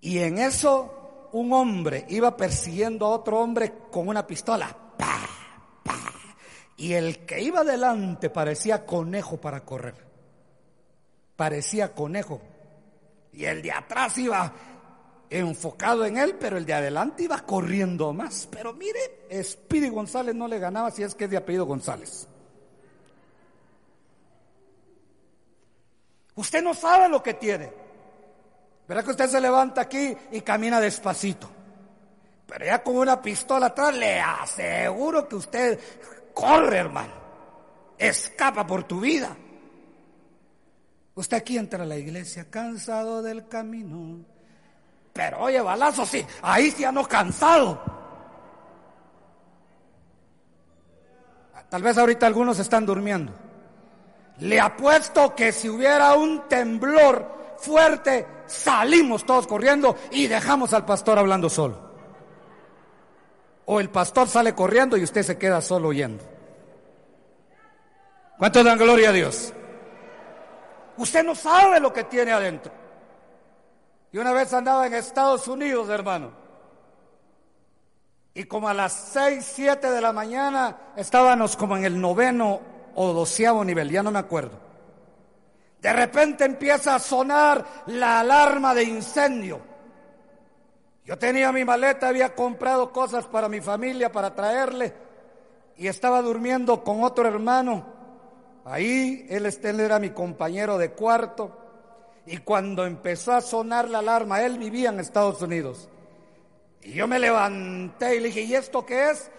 [0.00, 1.00] Y en eso
[1.32, 4.76] un hombre iba persiguiendo a otro hombre con una pistola.
[6.76, 9.94] Y el que iba delante parecía conejo para correr.
[11.36, 12.40] Parecía conejo.
[13.32, 14.52] Y el de atrás iba
[15.30, 18.48] enfocado en él, pero el de adelante iba corriendo más.
[18.50, 22.28] Pero mire, Speedy González no le ganaba si es que es de apellido González.
[26.34, 27.72] Usted no sabe lo que tiene.
[28.88, 31.48] Verá que usted se levanta aquí y camina despacito.
[32.46, 35.80] Pero ya con una pistola atrás le aseguro que usted
[36.34, 37.12] corre, hermano.
[37.96, 39.36] Escapa por tu vida.
[41.14, 44.24] Usted aquí entra a la iglesia cansado del camino.
[45.12, 47.80] Pero oye, balazo, sí, ahí sí no cansado.
[51.68, 53.32] Tal vez ahorita algunos están durmiendo.
[54.40, 61.18] Le apuesto que si hubiera un temblor fuerte, salimos todos corriendo y dejamos al pastor
[61.18, 61.92] hablando solo.
[63.64, 66.24] O el pastor sale corriendo y usted se queda solo oyendo.
[68.38, 69.52] ¿Cuánto dan gloria a Dios?
[70.96, 72.72] Usted no sabe lo que tiene adentro.
[74.10, 76.32] Y una vez andaba en Estados Unidos, hermano.
[78.34, 82.60] Y como a las seis, siete de la mañana estábamos como en el noveno
[82.94, 84.71] o doceavo nivel, ya no me acuerdo.
[85.82, 89.60] De repente empieza a sonar la alarma de incendio.
[91.04, 94.94] Yo tenía mi maleta, había comprado cosas para mi familia, para traerle,
[95.76, 97.84] y estaba durmiendo con otro hermano.
[98.64, 99.44] Ahí él,
[99.80, 101.58] era mi compañero de cuarto.
[102.26, 105.88] Y cuando empezó a sonar la alarma, él vivía en Estados Unidos.
[106.80, 109.32] Y yo me levanté y le dije, ¿y esto qué es?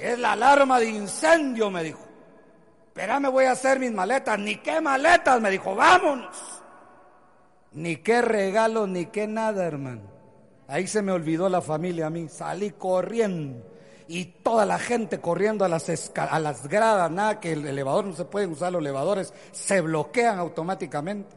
[0.00, 2.07] Es la alarma de incendio, me dijo.
[2.98, 4.36] Espera, voy a hacer mis maletas.
[4.40, 6.36] Ni qué maletas, me dijo, vámonos.
[7.70, 10.02] Ni qué regalo, ni qué nada, hermano.
[10.66, 12.28] Ahí se me olvidó la familia a mí.
[12.28, 13.64] Salí corriendo.
[14.08, 18.16] Y toda la gente corriendo a las, a las gradas, nada que el elevador no
[18.16, 21.36] se puede usar, los elevadores se bloquean automáticamente.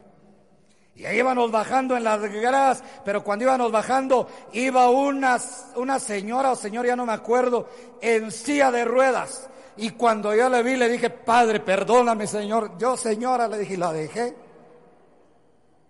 [0.96, 5.38] Y ahí íbamos bajando en las gradas, pero cuando íbamos bajando, iba una,
[5.76, 7.68] una señora o señor, ya no me acuerdo,
[8.00, 9.48] en silla de ruedas.
[9.76, 12.76] Y cuando yo le vi, le dije, Padre, perdóname, Señor.
[12.78, 14.34] Yo, señora, le dije, y la dejé.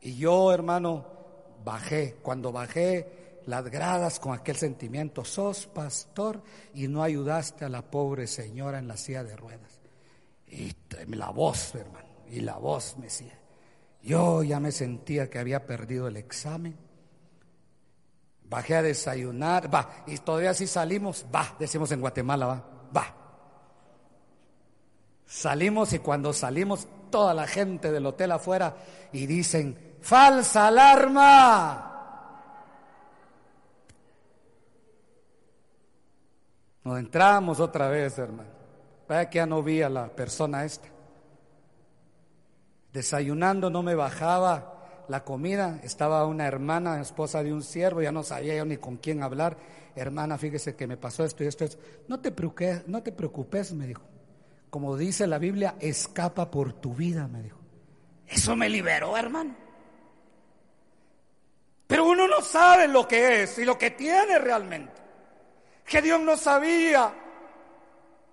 [0.03, 1.05] Y yo, hermano,
[1.65, 2.17] bajé.
[2.23, 6.43] Cuando bajé las gradas con aquel sentimiento, sos pastor
[6.75, 9.81] y no ayudaste a la pobre señora en la silla de ruedas.
[10.47, 10.73] Y
[11.09, 13.39] la voz, hermano, y la voz me decía,
[14.03, 16.77] yo ya me sentía que había perdido el examen.
[18.45, 22.65] Bajé a desayunar, va, y todavía si salimos, va, decimos en Guatemala, va,
[22.95, 23.22] va.
[25.33, 28.77] Salimos y cuando salimos toda la gente del hotel afuera
[29.13, 31.89] y dicen, falsa alarma.
[36.85, 38.51] Nos entramos otra vez, hermano.
[39.09, 40.89] Vaya que ya no vi a la persona esta.
[42.93, 48.23] Desayunando no me bajaba la comida, estaba una hermana, esposa de un siervo, ya no
[48.23, 49.57] sabía yo ni con quién hablar.
[49.97, 51.65] Hermana, fíjese que me pasó esto y esto.
[51.65, 51.83] esto.
[52.07, 52.35] No te
[52.87, 54.12] no te preocupes, me dijo.
[54.73, 57.59] Como dice la Biblia, escapa por tu vida, me dijo.
[58.27, 59.55] Eso me liberó, hermano.
[61.87, 64.95] Pero uno no sabe lo que es y lo que tiene realmente.
[65.85, 67.13] Que Dios no sabía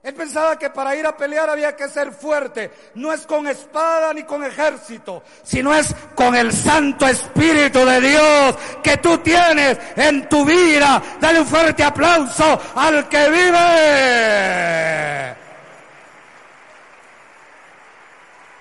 [0.01, 2.71] él pensaba que para ir a pelear había que ser fuerte.
[2.95, 8.55] No es con espada ni con ejército, sino es con el Santo Espíritu de Dios
[8.81, 11.03] que tú tienes en tu vida.
[11.19, 14.59] Dale un fuerte aplauso al que vive.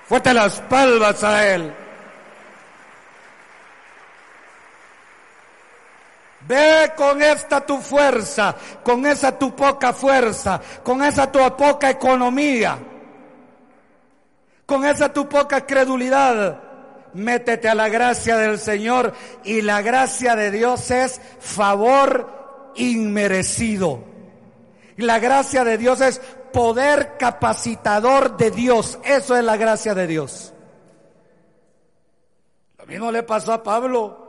[0.09, 1.75] Fuerte las palmas a Él.
[6.47, 12.79] Ve con esta tu fuerza, con esa tu poca fuerza, con esa tu poca economía,
[14.64, 16.62] con esa tu poca credulidad.
[17.13, 19.13] Métete a la gracia del Señor
[19.44, 24.04] y la gracia de Dios es favor inmerecido.
[24.96, 26.21] La gracia de Dios es
[26.51, 28.99] poder capacitador de Dios.
[29.05, 30.53] Eso es la gracia de Dios.
[32.79, 34.27] Lo mismo le pasó a Pablo.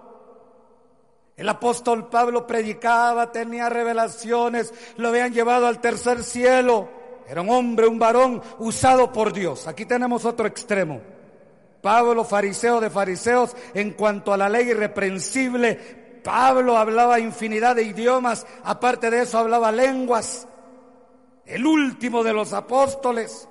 [1.38, 6.90] El apóstol Pablo predicaba, tenía revelaciones, lo habían llevado al tercer cielo.
[7.30, 9.66] Era un hombre, un varón usado por Dios.
[9.66, 11.00] Aquí tenemos otro extremo.
[11.82, 15.76] Pablo, fariseo de fariseos, en cuanto a la ley irreprensible,
[16.24, 20.49] Pablo hablaba infinidad de idiomas, aparte de eso hablaba lenguas.
[21.50, 23.48] El último de los apóstoles.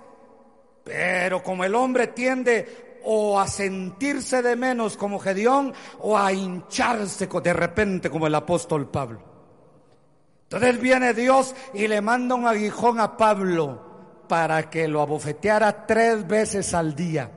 [0.85, 7.27] Pero como el hombre tiende o a sentirse de menos como Gedeón o a hincharse
[7.27, 9.21] de repente como el apóstol Pablo.
[10.45, 16.27] Entonces viene Dios y le manda un aguijón a Pablo para que lo abofeteara tres
[16.27, 17.31] veces al día.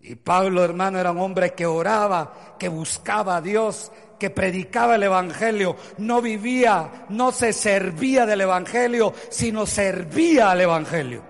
[0.00, 3.90] Y Pablo, hermano, era un hombre que oraba, que buscaba a Dios,
[4.24, 5.76] que predicaba el Evangelio.
[5.98, 11.22] No vivía, no se servía del Evangelio, sino servía al Evangelio.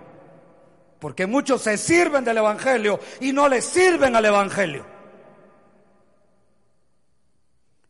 [1.00, 4.86] Porque muchos se sirven del Evangelio y no le sirven al Evangelio.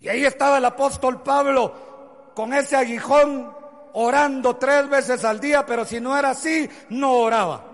[0.01, 3.55] Y ahí estaba el apóstol Pablo con ese aguijón
[3.93, 7.74] orando tres veces al día, pero si no era así, no oraba.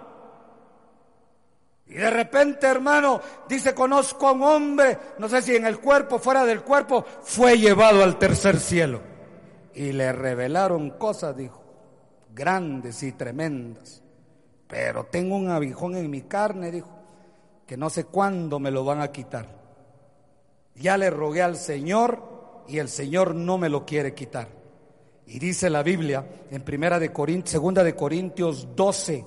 [1.91, 6.21] Y de repente, hermano, dice, conozco a un hombre, no sé si en el cuerpo,
[6.21, 9.01] fuera del cuerpo, fue llevado al tercer cielo.
[9.75, 11.61] Y le revelaron cosas, dijo,
[12.33, 14.05] grandes y tremendas.
[14.69, 16.97] Pero tengo un abijón en mi carne, dijo,
[17.67, 19.49] que no sé cuándo me lo van a quitar.
[20.77, 24.47] Ya le rogué al Señor y el Señor no me lo quiere quitar.
[25.27, 29.25] Y dice la Biblia en primera de Corintios, segunda de Corintios 12,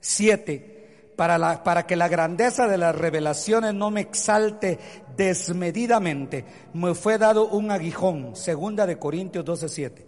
[0.00, 0.75] 7,
[1.16, 4.78] para, que la grandeza de las revelaciones no me exalte
[5.16, 6.44] desmedidamente,
[6.74, 10.04] me fue dado un aguijón, segunda de Corintios 12:7,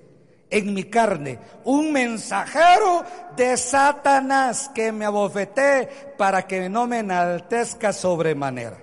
[0.50, 3.04] en mi carne, un mensajero
[3.36, 5.88] de Satanás que me abofeté
[6.18, 8.78] para que no me enaltezca sobremanera.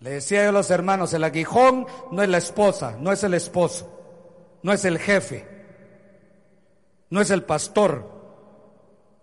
[0.00, 3.34] Le decía yo a los hermanos, el aguijón no es la esposa, no es el
[3.34, 3.90] esposo,
[4.62, 5.46] no es el jefe,
[7.10, 8.15] no es el pastor,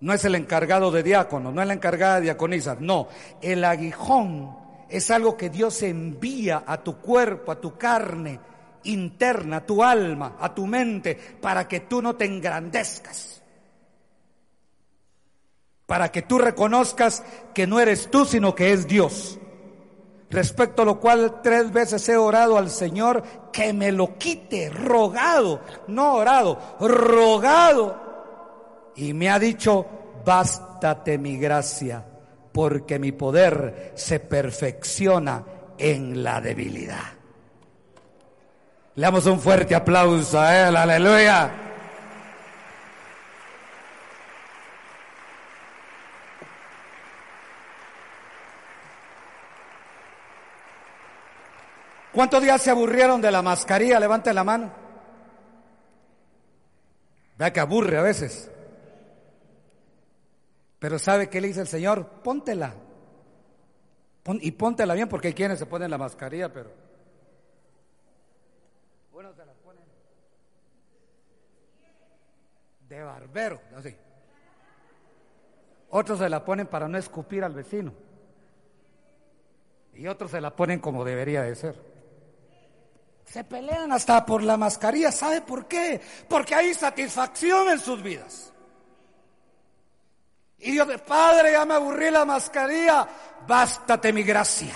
[0.04, 3.08] no es el encargado de diácono, no es la encargada de diaconisa, no.
[3.41, 4.54] El aguijón
[4.89, 8.38] es algo que Dios envía a tu cuerpo, a tu carne
[8.84, 13.41] interna, a tu alma, a tu mente, para que tú no te engrandezcas.
[15.86, 17.24] Para que tú reconozcas
[17.54, 19.39] que no eres tú, sino que es Dios.
[20.30, 23.24] Respecto a lo cual tres veces he orado al Señor
[23.54, 28.03] que me lo quite, rogado, no orado, rogado
[28.95, 29.85] y me ha dicho,
[30.25, 32.05] bástate mi gracia,
[32.51, 35.43] porque mi poder se perfecciona
[35.77, 37.13] en la debilidad.
[38.95, 41.51] Le damos un fuerte aplauso a él, aleluya.
[52.13, 53.99] ¿Cuántos días se aburrieron de la mascarilla?
[53.99, 54.71] Levante la mano.
[57.39, 58.53] Vea que aburre a veces.
[60.84, 62.05] Pero ¿sabe qué le dice el Señor?
[62.21, 62.75] Póntela.
[64.41, 66.73] y póntela bien porque hay quienes se ponen la mascarilla, pero...
[69.13, 69.84] Bueno, se la ponen
[72.89, 73.95] de barbero, así.
[75.91, 77.93] Otros se la ponen para no escupir al vecino.
[79.93, 81.81] Y otros se la ponen como debería de ser.
[83.23, 85.13] Se pelean hasta por la mascarilla.
[85.13, 86.01] ¿Sabe por qué?
[86.27, 88.53] Porque hay satisfacción en sus vidas.
[90.64, 93.05] Y Dios, Padre, ya me aburrí la mascarilla,
[93.45, 94.74] bástate mi gracia.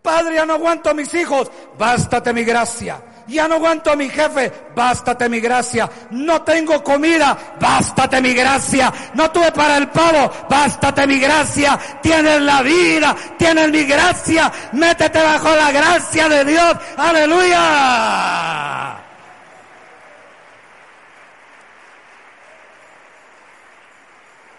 [0.00, 3.02] Padre, ya no aguanto a mis hijos, bástate mi gracia.
[3.26, 5.90] Ya no aguanto a mi jefe, bástate mi gracia.
[6.12, 8.92] No tengo comida, bástate mi gracia.
[9.14, 11.76] No tuve para el pavo, bástate mi gracia.
[12.00, 14.52] Tienes la vida, tienes mi gracia.
[14.74, 16.76] Métete bajo la gracia de Dios.
[16.96, 18.26] Aleluya.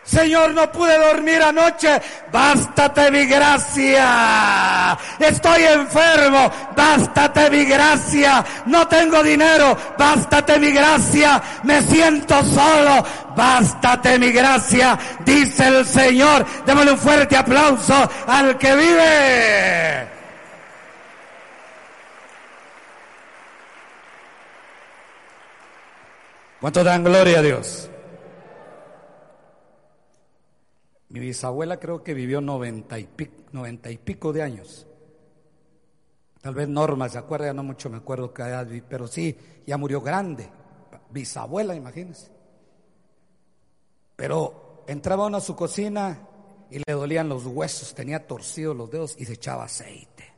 [0.07, 2.01] Señor, no pude dormir anoche.
[2.31, 4.97] Bástate mi gracia.
[5.19, 6.49] Estoy enfermo.
[6.73, 8.43] Bástate mi gracia.
[8.67, 9.77] No tengo dinero.
[9.97, 11.41] Bástate mi gracia.
[11.63, 13.05] Me siento solo.
[13.35, 14.97] Bástate mi gracia.
[15.25, 16.45] Dice el Señor.
[16.65, 20.07] Démosle un fuerte aplauso al que vive.
[26.61, 27.89] ¿Cuánto dan gloria a Dios?
[31.17, 34.85] Mi bisabuela creo que vivió noventa y, pico, de años.
[36.41, 39.99] Tal vez Norma se acuerda, ya no mucho me acuerdo que pero sí, ya murió
[39.99, 40.47] grande.
[41.09, 42.29] Bisabuela, imagínense.
[44.15, 46.19] Pero entraba uno a su cocina
[46.69, 50.31] y le dolían los huesos, tenía torcidos los dedos y se echaba aceite.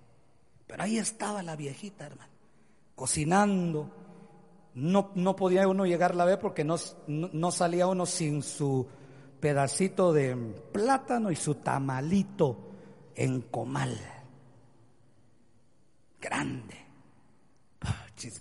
[0.66, 2.32] Pero ahí estaba la viejita, hermano,
[2.96, 3.92] cocinando.
[4.76, 6.78] No, no podía uno llegar a ver porque no,
[7.08, 8.88] no salía uno sin su
[9.40, 10.36] pedacito de
[10.72, 12.70] plátano y su tamalito
[13.16, 13.98] en comal.
[16.20, 16.76] Grande.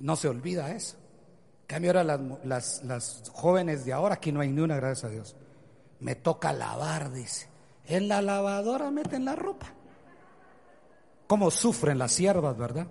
[0.00, 0.96] No se olvida eso.
[1.66, 5.36] Cambio ahora las, las, jóvenes de ahora, aquí no hay ni una, gracias a Dios.
[6.00, 7.48] Me toca lavar, dice.
[7.84, 9.72] En la lavadora meten la ropa.
[11.26, 12.86] ¿Cómo sufren las siervas, verdad?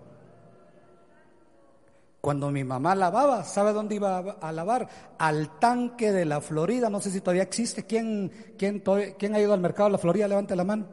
[2.28, 4.86] Cuando mi mamá lavaba, ¿sabe dónde iba a lavar?
[5.17, 6.89] Al tanque de la Florida.
[6.89, 7.86] No sé si todavía existe.
[7.86, 8.84] ¿Quién, quién,
[9.17, 10.28] quién ha ido al mercado de la Florida?
[10.28, 10.88] Levante la mano.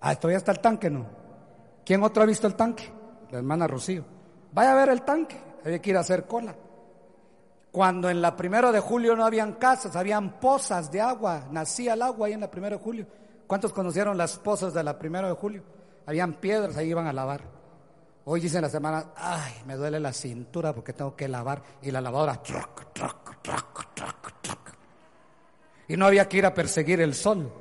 [0.00, 1.04] Ah, todavía está el tanque, ¿no?
[1.84, 2.84] ¿Quién otro ha visto el tanque?
[3.32, 4.04] La hermana Rocío.
[4.52, 5.36] Vaya a ver el tanque.
[5.64, 6.54] Hay que ir a hacer cola.
[7.72, 11.48] Cuando en la primera de julio no habían casas, habían pozas de agua.
[11.50, 13.04] Nacía el agua ahí en la primera de julio.
[13.48, 15.64] ¿Cuántos conocieron las pozas de la primera de julio?
[16.06, 17.40] Habían piedras, ahí iban a lavar.
[18.28, 21.62] Hoy dicen la semana, ay, me duele la cintura porque tengo que lavar.
[21.80, 22.42] Y la lavadora,
[25.86, 27.52] Y no había que ir a perseguir el sol.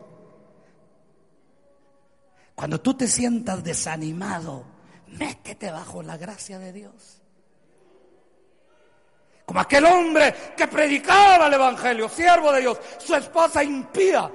[2.55, 4.63] Cuando tú te sientas desanimado,
[5.20, 7.22] métete bajo la gracia de Dios.
[9.45, 14.32] Como aquel hombre que predicaba el Evangelio, siervo de Dios, su esposa impía.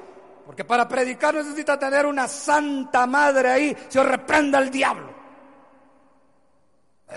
[0.47, 5.20] Porque para predicar necesita tener una santa madre ahí, se reprenda al diablo.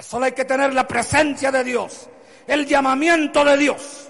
[0.02, 2.10] Solo hay que tener la presencia de Dios,
[2.48, 4.10] el llamamiento de Dios.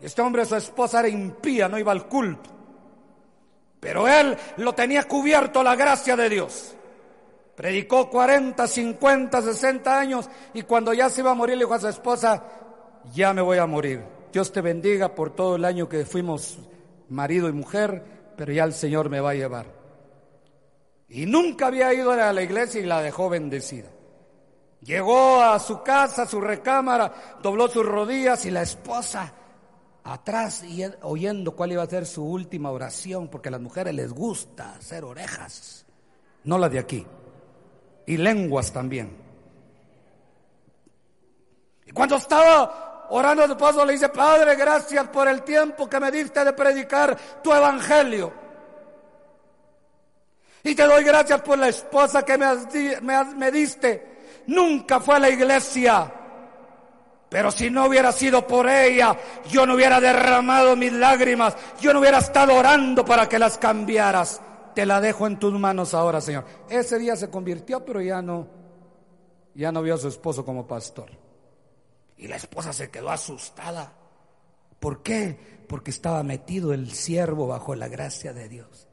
[0.00, 2.50] Este hombre, su esposa era impía, no iba al culto.
[3.78, 6.74] Pero él lo tenía cubierto la gracia de Dios.
[7.56, 11.80] Predicó 40, 50, 60 años y cuando ya se iba a morir le dijo a
[11.80, 12.42] su esposa,
[13.12, 14.02] ya me voy a morir.
[14.32, 16.58] Dios te bendiga por todo el año que fuimos
[17.08, 19.66] marido y mujer, pero ya el Señor me va a llevar.
[21.08, 23.88] Y nunca había ido a la iglesia y la dejó bendecida.
[24.82, 29.34] Llegó a su casa, a su recámara, dobló sus rodillas y la esposa
[30.04, 34.12] atrás y oyendo cuál iba a ser su última oración, porque a las mujeres les
[34.12, 35.84] gusta hacer orejas,
[36.44, 37.06] no las de aquí,
[38.06, 39.16] y lenguas también.
[41.84, 46.10] Y cuando estaba orando su esposo le dice, Padre, gracias por el tiempo que me
[46.10, 48.32] diste de predicar tu evangelio.
[50.62, 54.09] Y te doy gracias por la esposa que me, me diste
[54.50, 56.12] nunca fue a la iglesia.
[57.28, 59.16] Pero si no hubiera sido por ella,
[59.48, 64.40] yo no hubiera derramado mis lágrimas, yo no hubiera estado orando para que las cambiaras.
[64.74, 66.44] Te la dejo en tus manos ahora, Señor.
[66.68, 68.48] Ese día se convirtió, pero ya no,
[69.54, 71.10] ya no vio a su esposo como pastor.
[72.16, 73.92] Y la esposa se quedó asustada.
[74.80, 75.64] ¿Por qué?
[75.68, 78.88] Porque estaba metido el siervo bajo la gracia de Dios.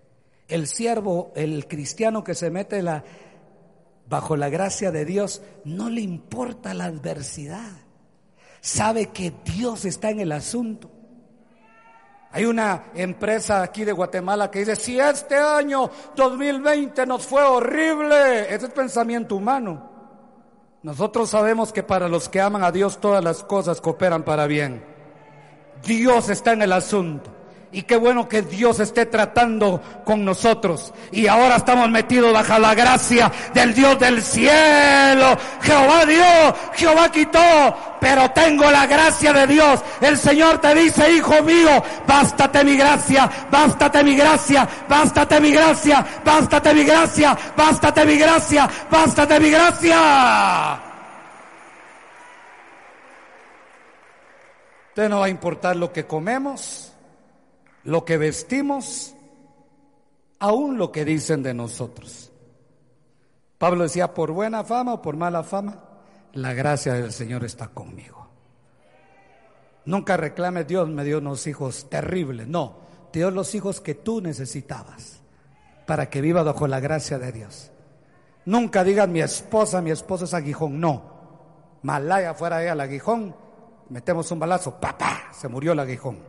[0.48, 3.04] El siervo, el cristiano que se mete la,
[4.10, 7.72] bajo la gracia de Dios, no le importa la adversidad.
[8.62, 10.92] Sabe que Dios está en el asunto.
[12.32, 18.54] Hay una empresa aquí de Guatemala que dice, si este año 2020 nos fue horrible,
[18.54, 19.92] ese es pensamiento humano.
[20.84, 24.84] Nosotros sabemos que para los que aman a Dios todas las cosas cooperan para bien.
[25.84, 27.37] Dios está en el asunto.
[27.70, 30.94] Y qué bueno que Dios esté tratando con nosotros.
[31.12, 35.38] Y ahora estamos metidos bajo la gracia del Dios del cielo.
[35.62, 39.82] Jehová dio, Jehová quitó, pero tengo la gracia de Dios.
[40.00, 46.06] El Señor te dice, hijo mío, bástate mi gracia, bástate mi gracia, bástate mi gracia,
[46.24, 50.80] bástate mi gracia, bástate mi gracia, bástate mi gracia.
[54.88, 56.87] Usted no va a importar lo que comemos
[57.88, 59.16] lo que vestimos,
[60.40, 62.34] aún lo que dicen de nosotros.
[63.58, 65.86] Pablo decía, por buena fama o por mala fama,
[66.34, 68.28] la gracia del Señor está conmigo.
[69.86, 72.80] Nunca reclame Dios me dio unos hijos terribles, no,
[73.12, 75.22] te dio los hijos que tú necesitabas
[75.86, 77.72] para que viva bajo la gracia de Dios.
[78.44, 81.80] Nunca digan mi esposa, mi esposo es aguijón, no.
[81.84, 83.34] Malaya fuera ella el aguijón,
[83.88, 86.27] metemos un balazo, papá, se murió el aguijón.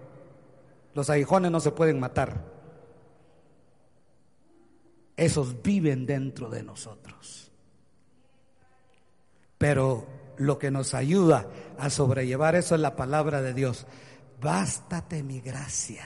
[0.95, 2.45] Los aguijones no se pueden matar.
[5.17, 7.51] Esos viven dentro de nosotros.
[9.59, 10.07] Pero
[10.39, 11.47] lo que nos ayuda
[11.79, 13.87] a sobrellevar eso es la palabra de Dios.
[14.41, 16.05] Bástate mi gracia.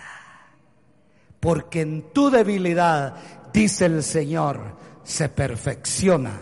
[1.39, 3.17] Porque en tu debilidad,
[3.53, 6.41] dice el Señor, se perfecciona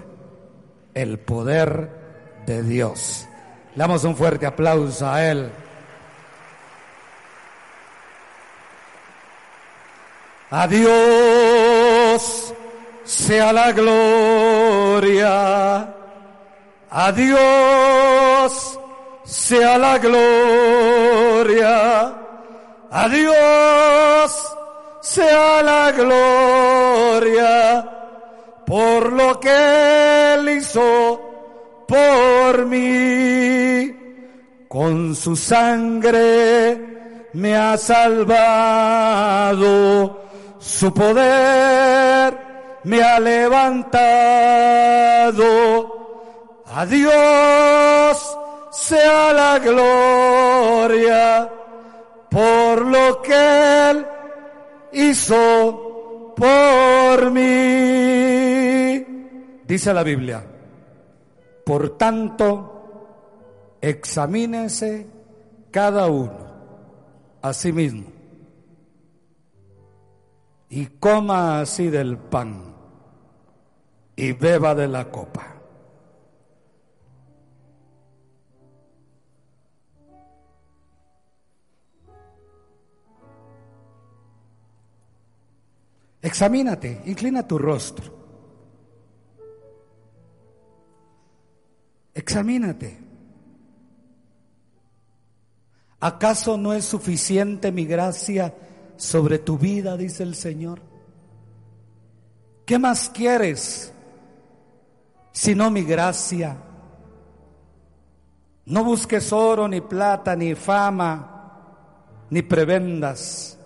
[0.95, 3.27] el poder de Dios.
[3.75, 5.51] Damos un fuerte aplauso a Él.
[10.51, 12.53] Adiós
[13.05, 15.95] sea la gloria.
[16.91, 18.81] Adiós
[19.25, 22.17] sea la gloria.
[22.91, 24.57] Adiós
[25.01, 27.89] sea la gloria
[28.67, 31.21] por lo que él hizo
[31.87, 33.97] por mí.
[34.67, 36.77] Con su sangre
[37.35, 39.61] me ha salvado
[40.61, 42.39] su poder
[42.85, 43.91] me ha levantado.
[46.67, 48.39] A Dios
[48.71, 51.51] sea la gloria
[52.31, 54.07] por lo que Él
[54.93, 57.41] hizo por mí.
[59.67, 60.45] Dice la Biblia.
[61.65, 65.07] Por tanto, examínese
[65.71, 66.51] cada uno
[67.43, 68.20] a sí mismo
[70.71, 72.75] y coma así del pan
[74.15, 75.57] y beba de la copa.
[86.23, 88.21] Examínate, inclina tu rostro.
[92.15, 92.99] Examínate.
[95.99, 98.55] ¿Acaso no es suficiente mi gracia
[99.01, 100.83] sobre tu vida, dice el Señor?
[102.67, 103.93] ¿Qué más quieres
[105.33, 106.57] sino mi gracia?
[108.67, 113.59] No busques oro, ni plata, ni fama, ni prebendas.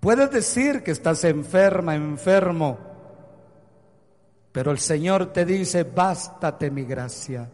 [0.00, 2.78] Puedes decir que estás enferma, enfermo,
[4.52, 7.50] pero el Señor te dice, bástate mi gracia,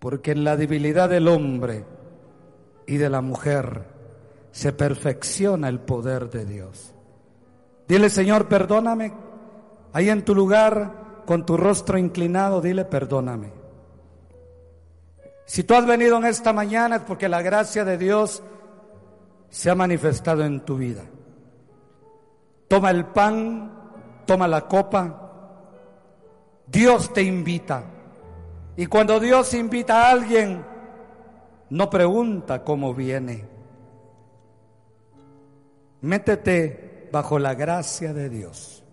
[0.00, 1.93] porque en la debilidad del hombre
[2.86, 3.84] y de la mujer
[4.50, 6.94] se perfecciona el poder de Dios.
[7.88, 9.12] Dile, Señor, perdóname,
[9.92, 13.52] ahí en tu lugar, con tu rostro inclinado, dile, perdóname.
[15.46, 18.42] Si tú has venido en esta mañana es porque la gracia de Dios
[19.50, 21.02] se ha manifestado en tu vida.
[22.68, 23.72] Toma el pan,
[24.26, 25.20] toma la copa.
[26.66, 27.84] Dios te invita.
[28.76, 30.64] Y cuando Dios invita a alguien,
[31.74, 33.44] no pregunta cómo viene.
[36.02, 38.84] Métete bajo la gracia de Dios.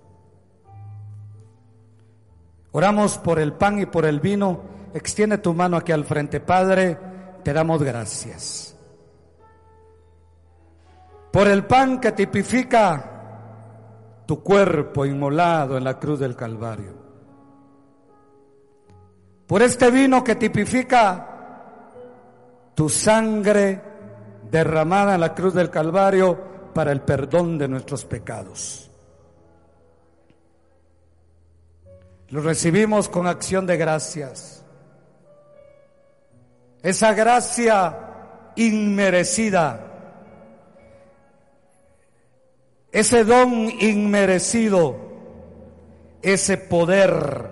[2.72, 4.62] Oramos por el pan y por el vino.
[4.96, 6.98] Extiende tu mano aquí al frente, Padre.
[7.44, 8.76] Te damos gracias
[11.32, 16.96] por el pan que tipifica tu cuerpo inmolado en la cruz del Calvario,
[19.46, 21.31] por este vino que tipifica
[22.76, 23.82] tu sangre
[24.50, 28.90] derramada en la cruz del Calvario para el perdón de nuestros pecados.
[32.30, 34.64] Lo recibimos con acción de gracias.
[36.82, 37.98] Esa gracia
[38.56, 39.92] inmerecida
[42.92, 44.98] ese don inmerecido,
[46.22, 47.52] ese poder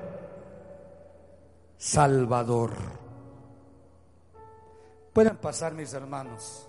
[1.78, 2.74] salvador.
[5.20, 6.66] Pueden pasar mis hermanos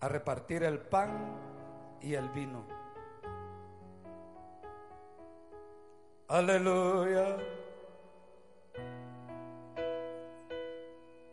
[0.00, 1.36] a repartir el pan
[2.00, 2.64] y el vino.
[6.28, 7.36] Aleluya.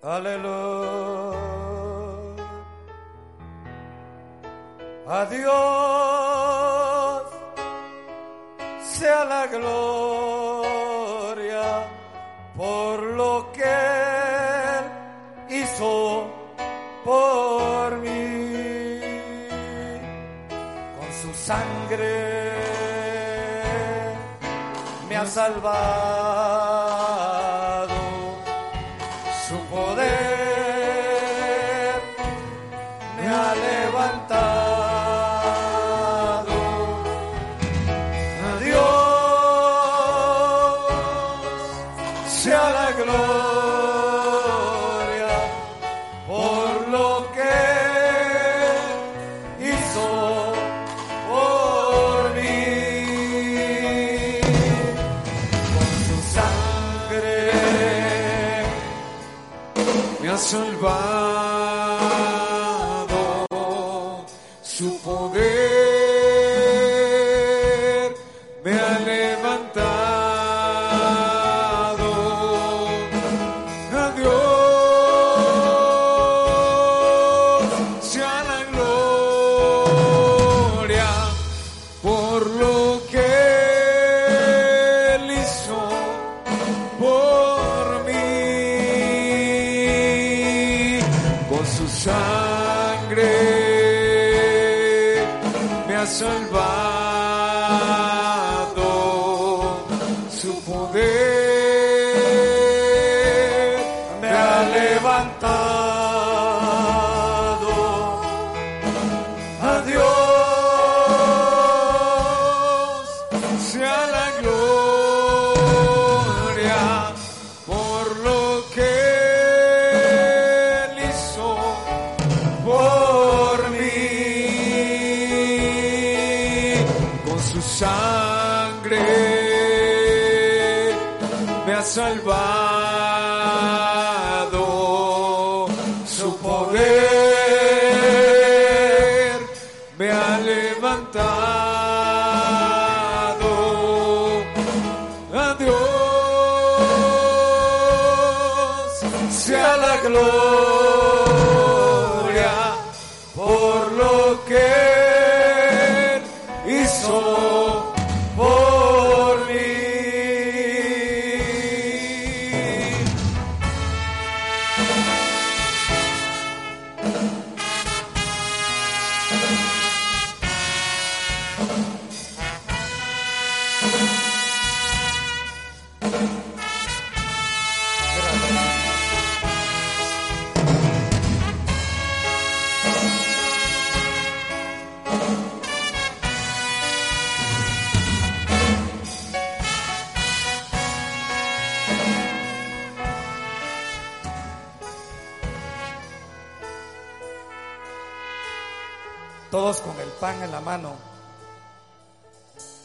[0.01, 1.39] Aleluya.
[5.08, 5.64] Adiós
[8.82, 10.86] sea la gloria
[12.58, 13.53] por lo
[15.76, 16.28] hizo
[17.04, 19.00] por mí.
[20.98, 22.54] Con su sangre
[25.10, 26.75] me ha salvado.
[91.86, 93.22] Tu sangre
[95.88, 97.14] me ha salvado.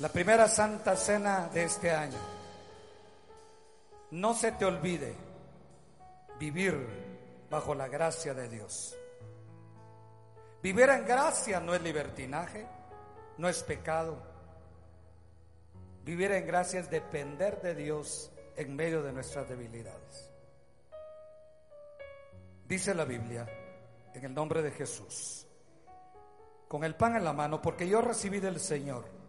[0.00, 2.16] La primera santa cena de este año.
[4.12, 5.14] No se te olvide
[6.38, 8.96] vivir bajo la gracia de Dios.
[10.62, 12.66] Vivir en gracia no es libertinaje,
[13.36, 14.16] no es pecado.
[16.02, 20.30] Vivir en gracia es depender de Dios en medio de nuestras debilidades.
[22.66, 23.46] Dice la Biblia,
[24.14, 25.46] en el nombre de Jesús,
[26.68, 29.19] con el pan en la mano, porque yo recibí del Señor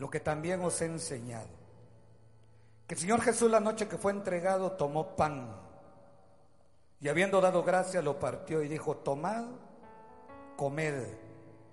[0.00, 1.50] lo que también os he enseñado.
[2.86, 5.54] Que el Señor Jesús la noche que fue entregado tomó pan
[7.00, 9.44] y habiendo dado gracia lo partió y dijo, tomad,
[10.56, 11.06] comed,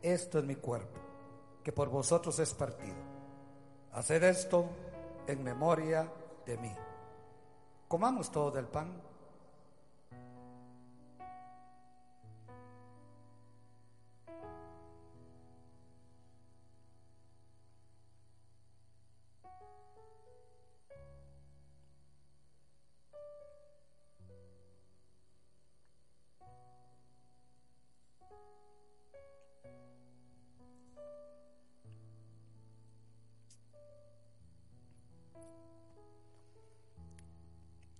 [0.01, 0.99] esto es mi cuerpo,
[1.63, 2.97] que por vosotros es partido.
[3.93, 4.65] Haced esto
[5.25, 6.11] en memoria
[6.45, 6.75] de mí.
[7.87, 9.06] Comamos todo del pan.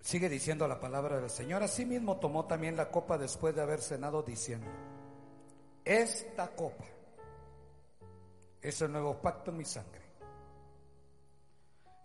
[0.08, 1.64] Sigue diciendo la palabra del Señor.
[1.64, 4.66] Asimismo tomó también la copa después de haber cenado diciendo,
[5.84, 6.86] esta copa
[8.62, 10.00] es el nuevo pacto en mi sangre.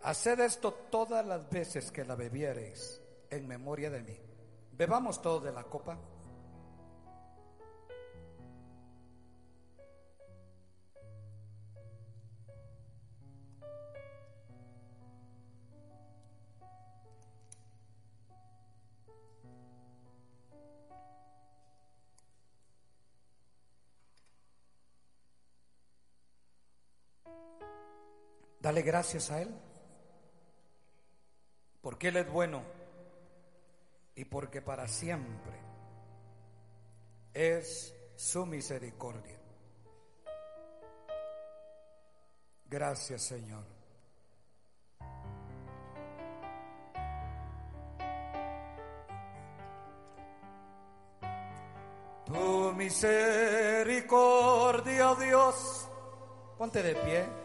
[0.01, 4.19] Haced esto todas las veces que la bebiereis en memoria de mí.
[4.73, 5.97] Bebamos todos de la copa.
[28.63, 29.53] Dale gracias a Él,
[31.81, 32.63] porque Él es bueno
[34.15, 35.51] y porque para siempre
[37.33, 39.37] es su misericordia.
[42.69, 43.65] Gracias Señor.
[52.25, 53.95] Tu misericordia,
[55.15, 55.89] Dios,
[56.57, 57.42] ponte de pie.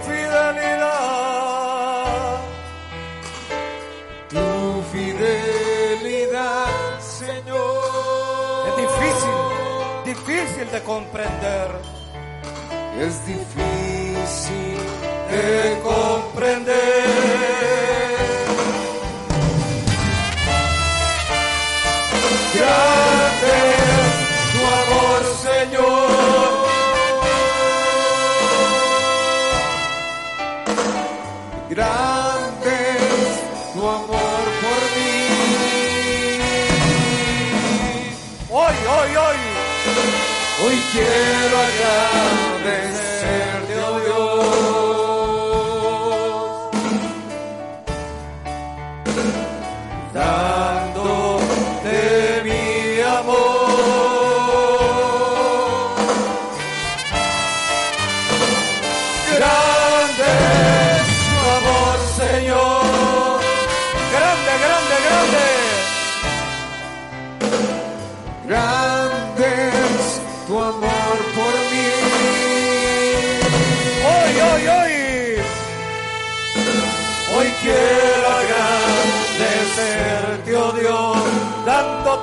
[0.09, 0.81] fidelidad.
[4.31, 4.47] Tu
[4.91, 8.69] fidelidad, Señor.
[8.69, 9.39] Es difícil,
[10.07, 11.69] difícil de comprender.
[12.99, 14.79] Es difícil
[15.31, 16.90] de comprender.
[25.61, 26.11] Señor.
[31.69, 35.15] grande es tu amor por mí.
[38.51, 39.39] Hoy, hoy, hoy.
[40.65, 41.40] Hoy quiero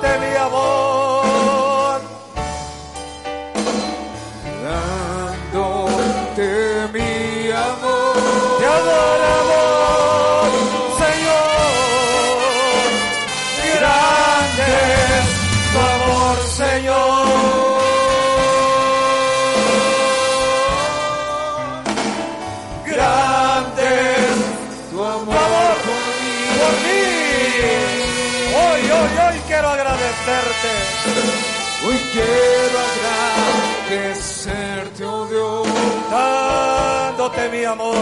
[0.00, 0.34] Dándote mi
[37.46, 37.94] Mi amor.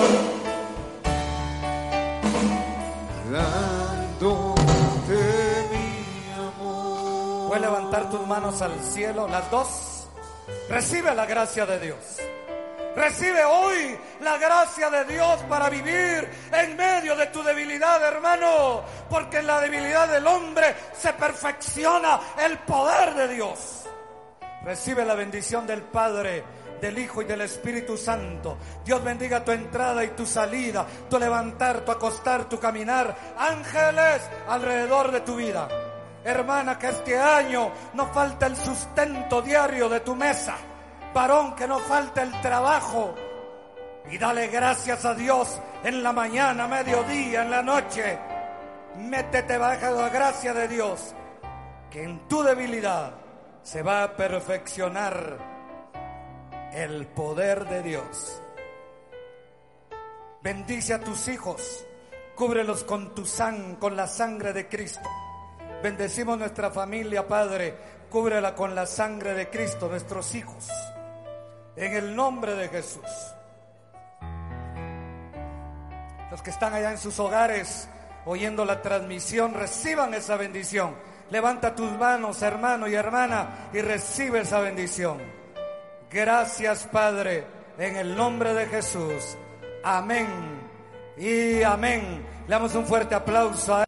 [3.30, 4.54] dándote
[5.70, 7.48] mi amor.
[7.48, 10.08] Puedes levantar tus manos al cielo, las dos.
[10.68, 11.98] Recibe la gracia de Dios.
[12.96, 18.82] Recibe hoy la gracia de Dios para vivir en medio de tu debilidad, hermano.
[19.10, 23.84] Porque en la debilidad del hombre se perfecciona el poder de Dios.
[24.64, 26.42] Recibe la bendición del Padre,
[26.80, 28.58] del Hijo y del Espíritu Santo.
[28.84, 33.14] Dios bendiga tu entrada y tu salida, tu levantar, tu acostar, tu caminar.
[33.38, 35.68] Ángeles alrededor de tu vida.
[36.24, 40.56] Hermana, que este año no falta el sustento diario de tu mesa.
[41.14, 43.14] Varón, que no falta el trabajo.
[44.10, 48.18] Y dale gracias a Dios en la mañana, mediodía, en la noche.
[48.98, 51.14] Métete bajo la gracia de Dios,
[51.90, 53.12] que en tu debilidad
[53.62, 55.55] se va a perfeccionar
[56.72, 58.42] el poder de Dios.
[60.42, 61.84] Bendice a tus hijos,
[62.34, 65.08] cúbrelos con tu sang, con la sangre de Cristo.
[65.82, 67.74] Bendecimos nuestra familia, Padre,
[68.10, 70.68] cúbrela con la sangre de Cristo, nuestros hijos.
[71.74, 73.02] En el nombre de Jesús.
[76.30, 77.88] Los que están allá en sus hogares
[78.26, 80.94] oyendo la transmisión, reciban esa bendición.
[81.30, 85.35] Levanta tus manos, hermano y hermana, y recibe esa bendición.
[86.10, 87.46] Gracias, Padre,
[87.78, 89.36] en el nombre de Jesús.
[89.84, 90.26] Amén
[91.16, 92.24] y amén.
[92.46, 93.84] Le damos un fuerte aplauso a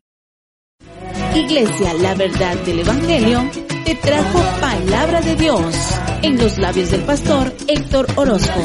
[1.35, 3.49] Iglesia La Verdad del Evangelio
[3.89, 5.75] te trajo palabra de Dios
[6.21, 8.61] en los labios del pastor Héctor Orozco.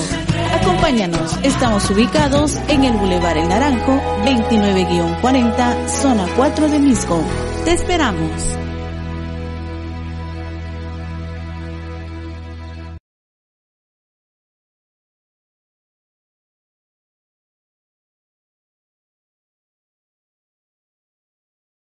[0.51, 3.93] Acompáñanos, estamos ubicados en el Boulevard El Naranjo,
[4.25, 7.23] 29-40, zona 4 de Misco.
[7.63, 8.31] Te esperamos.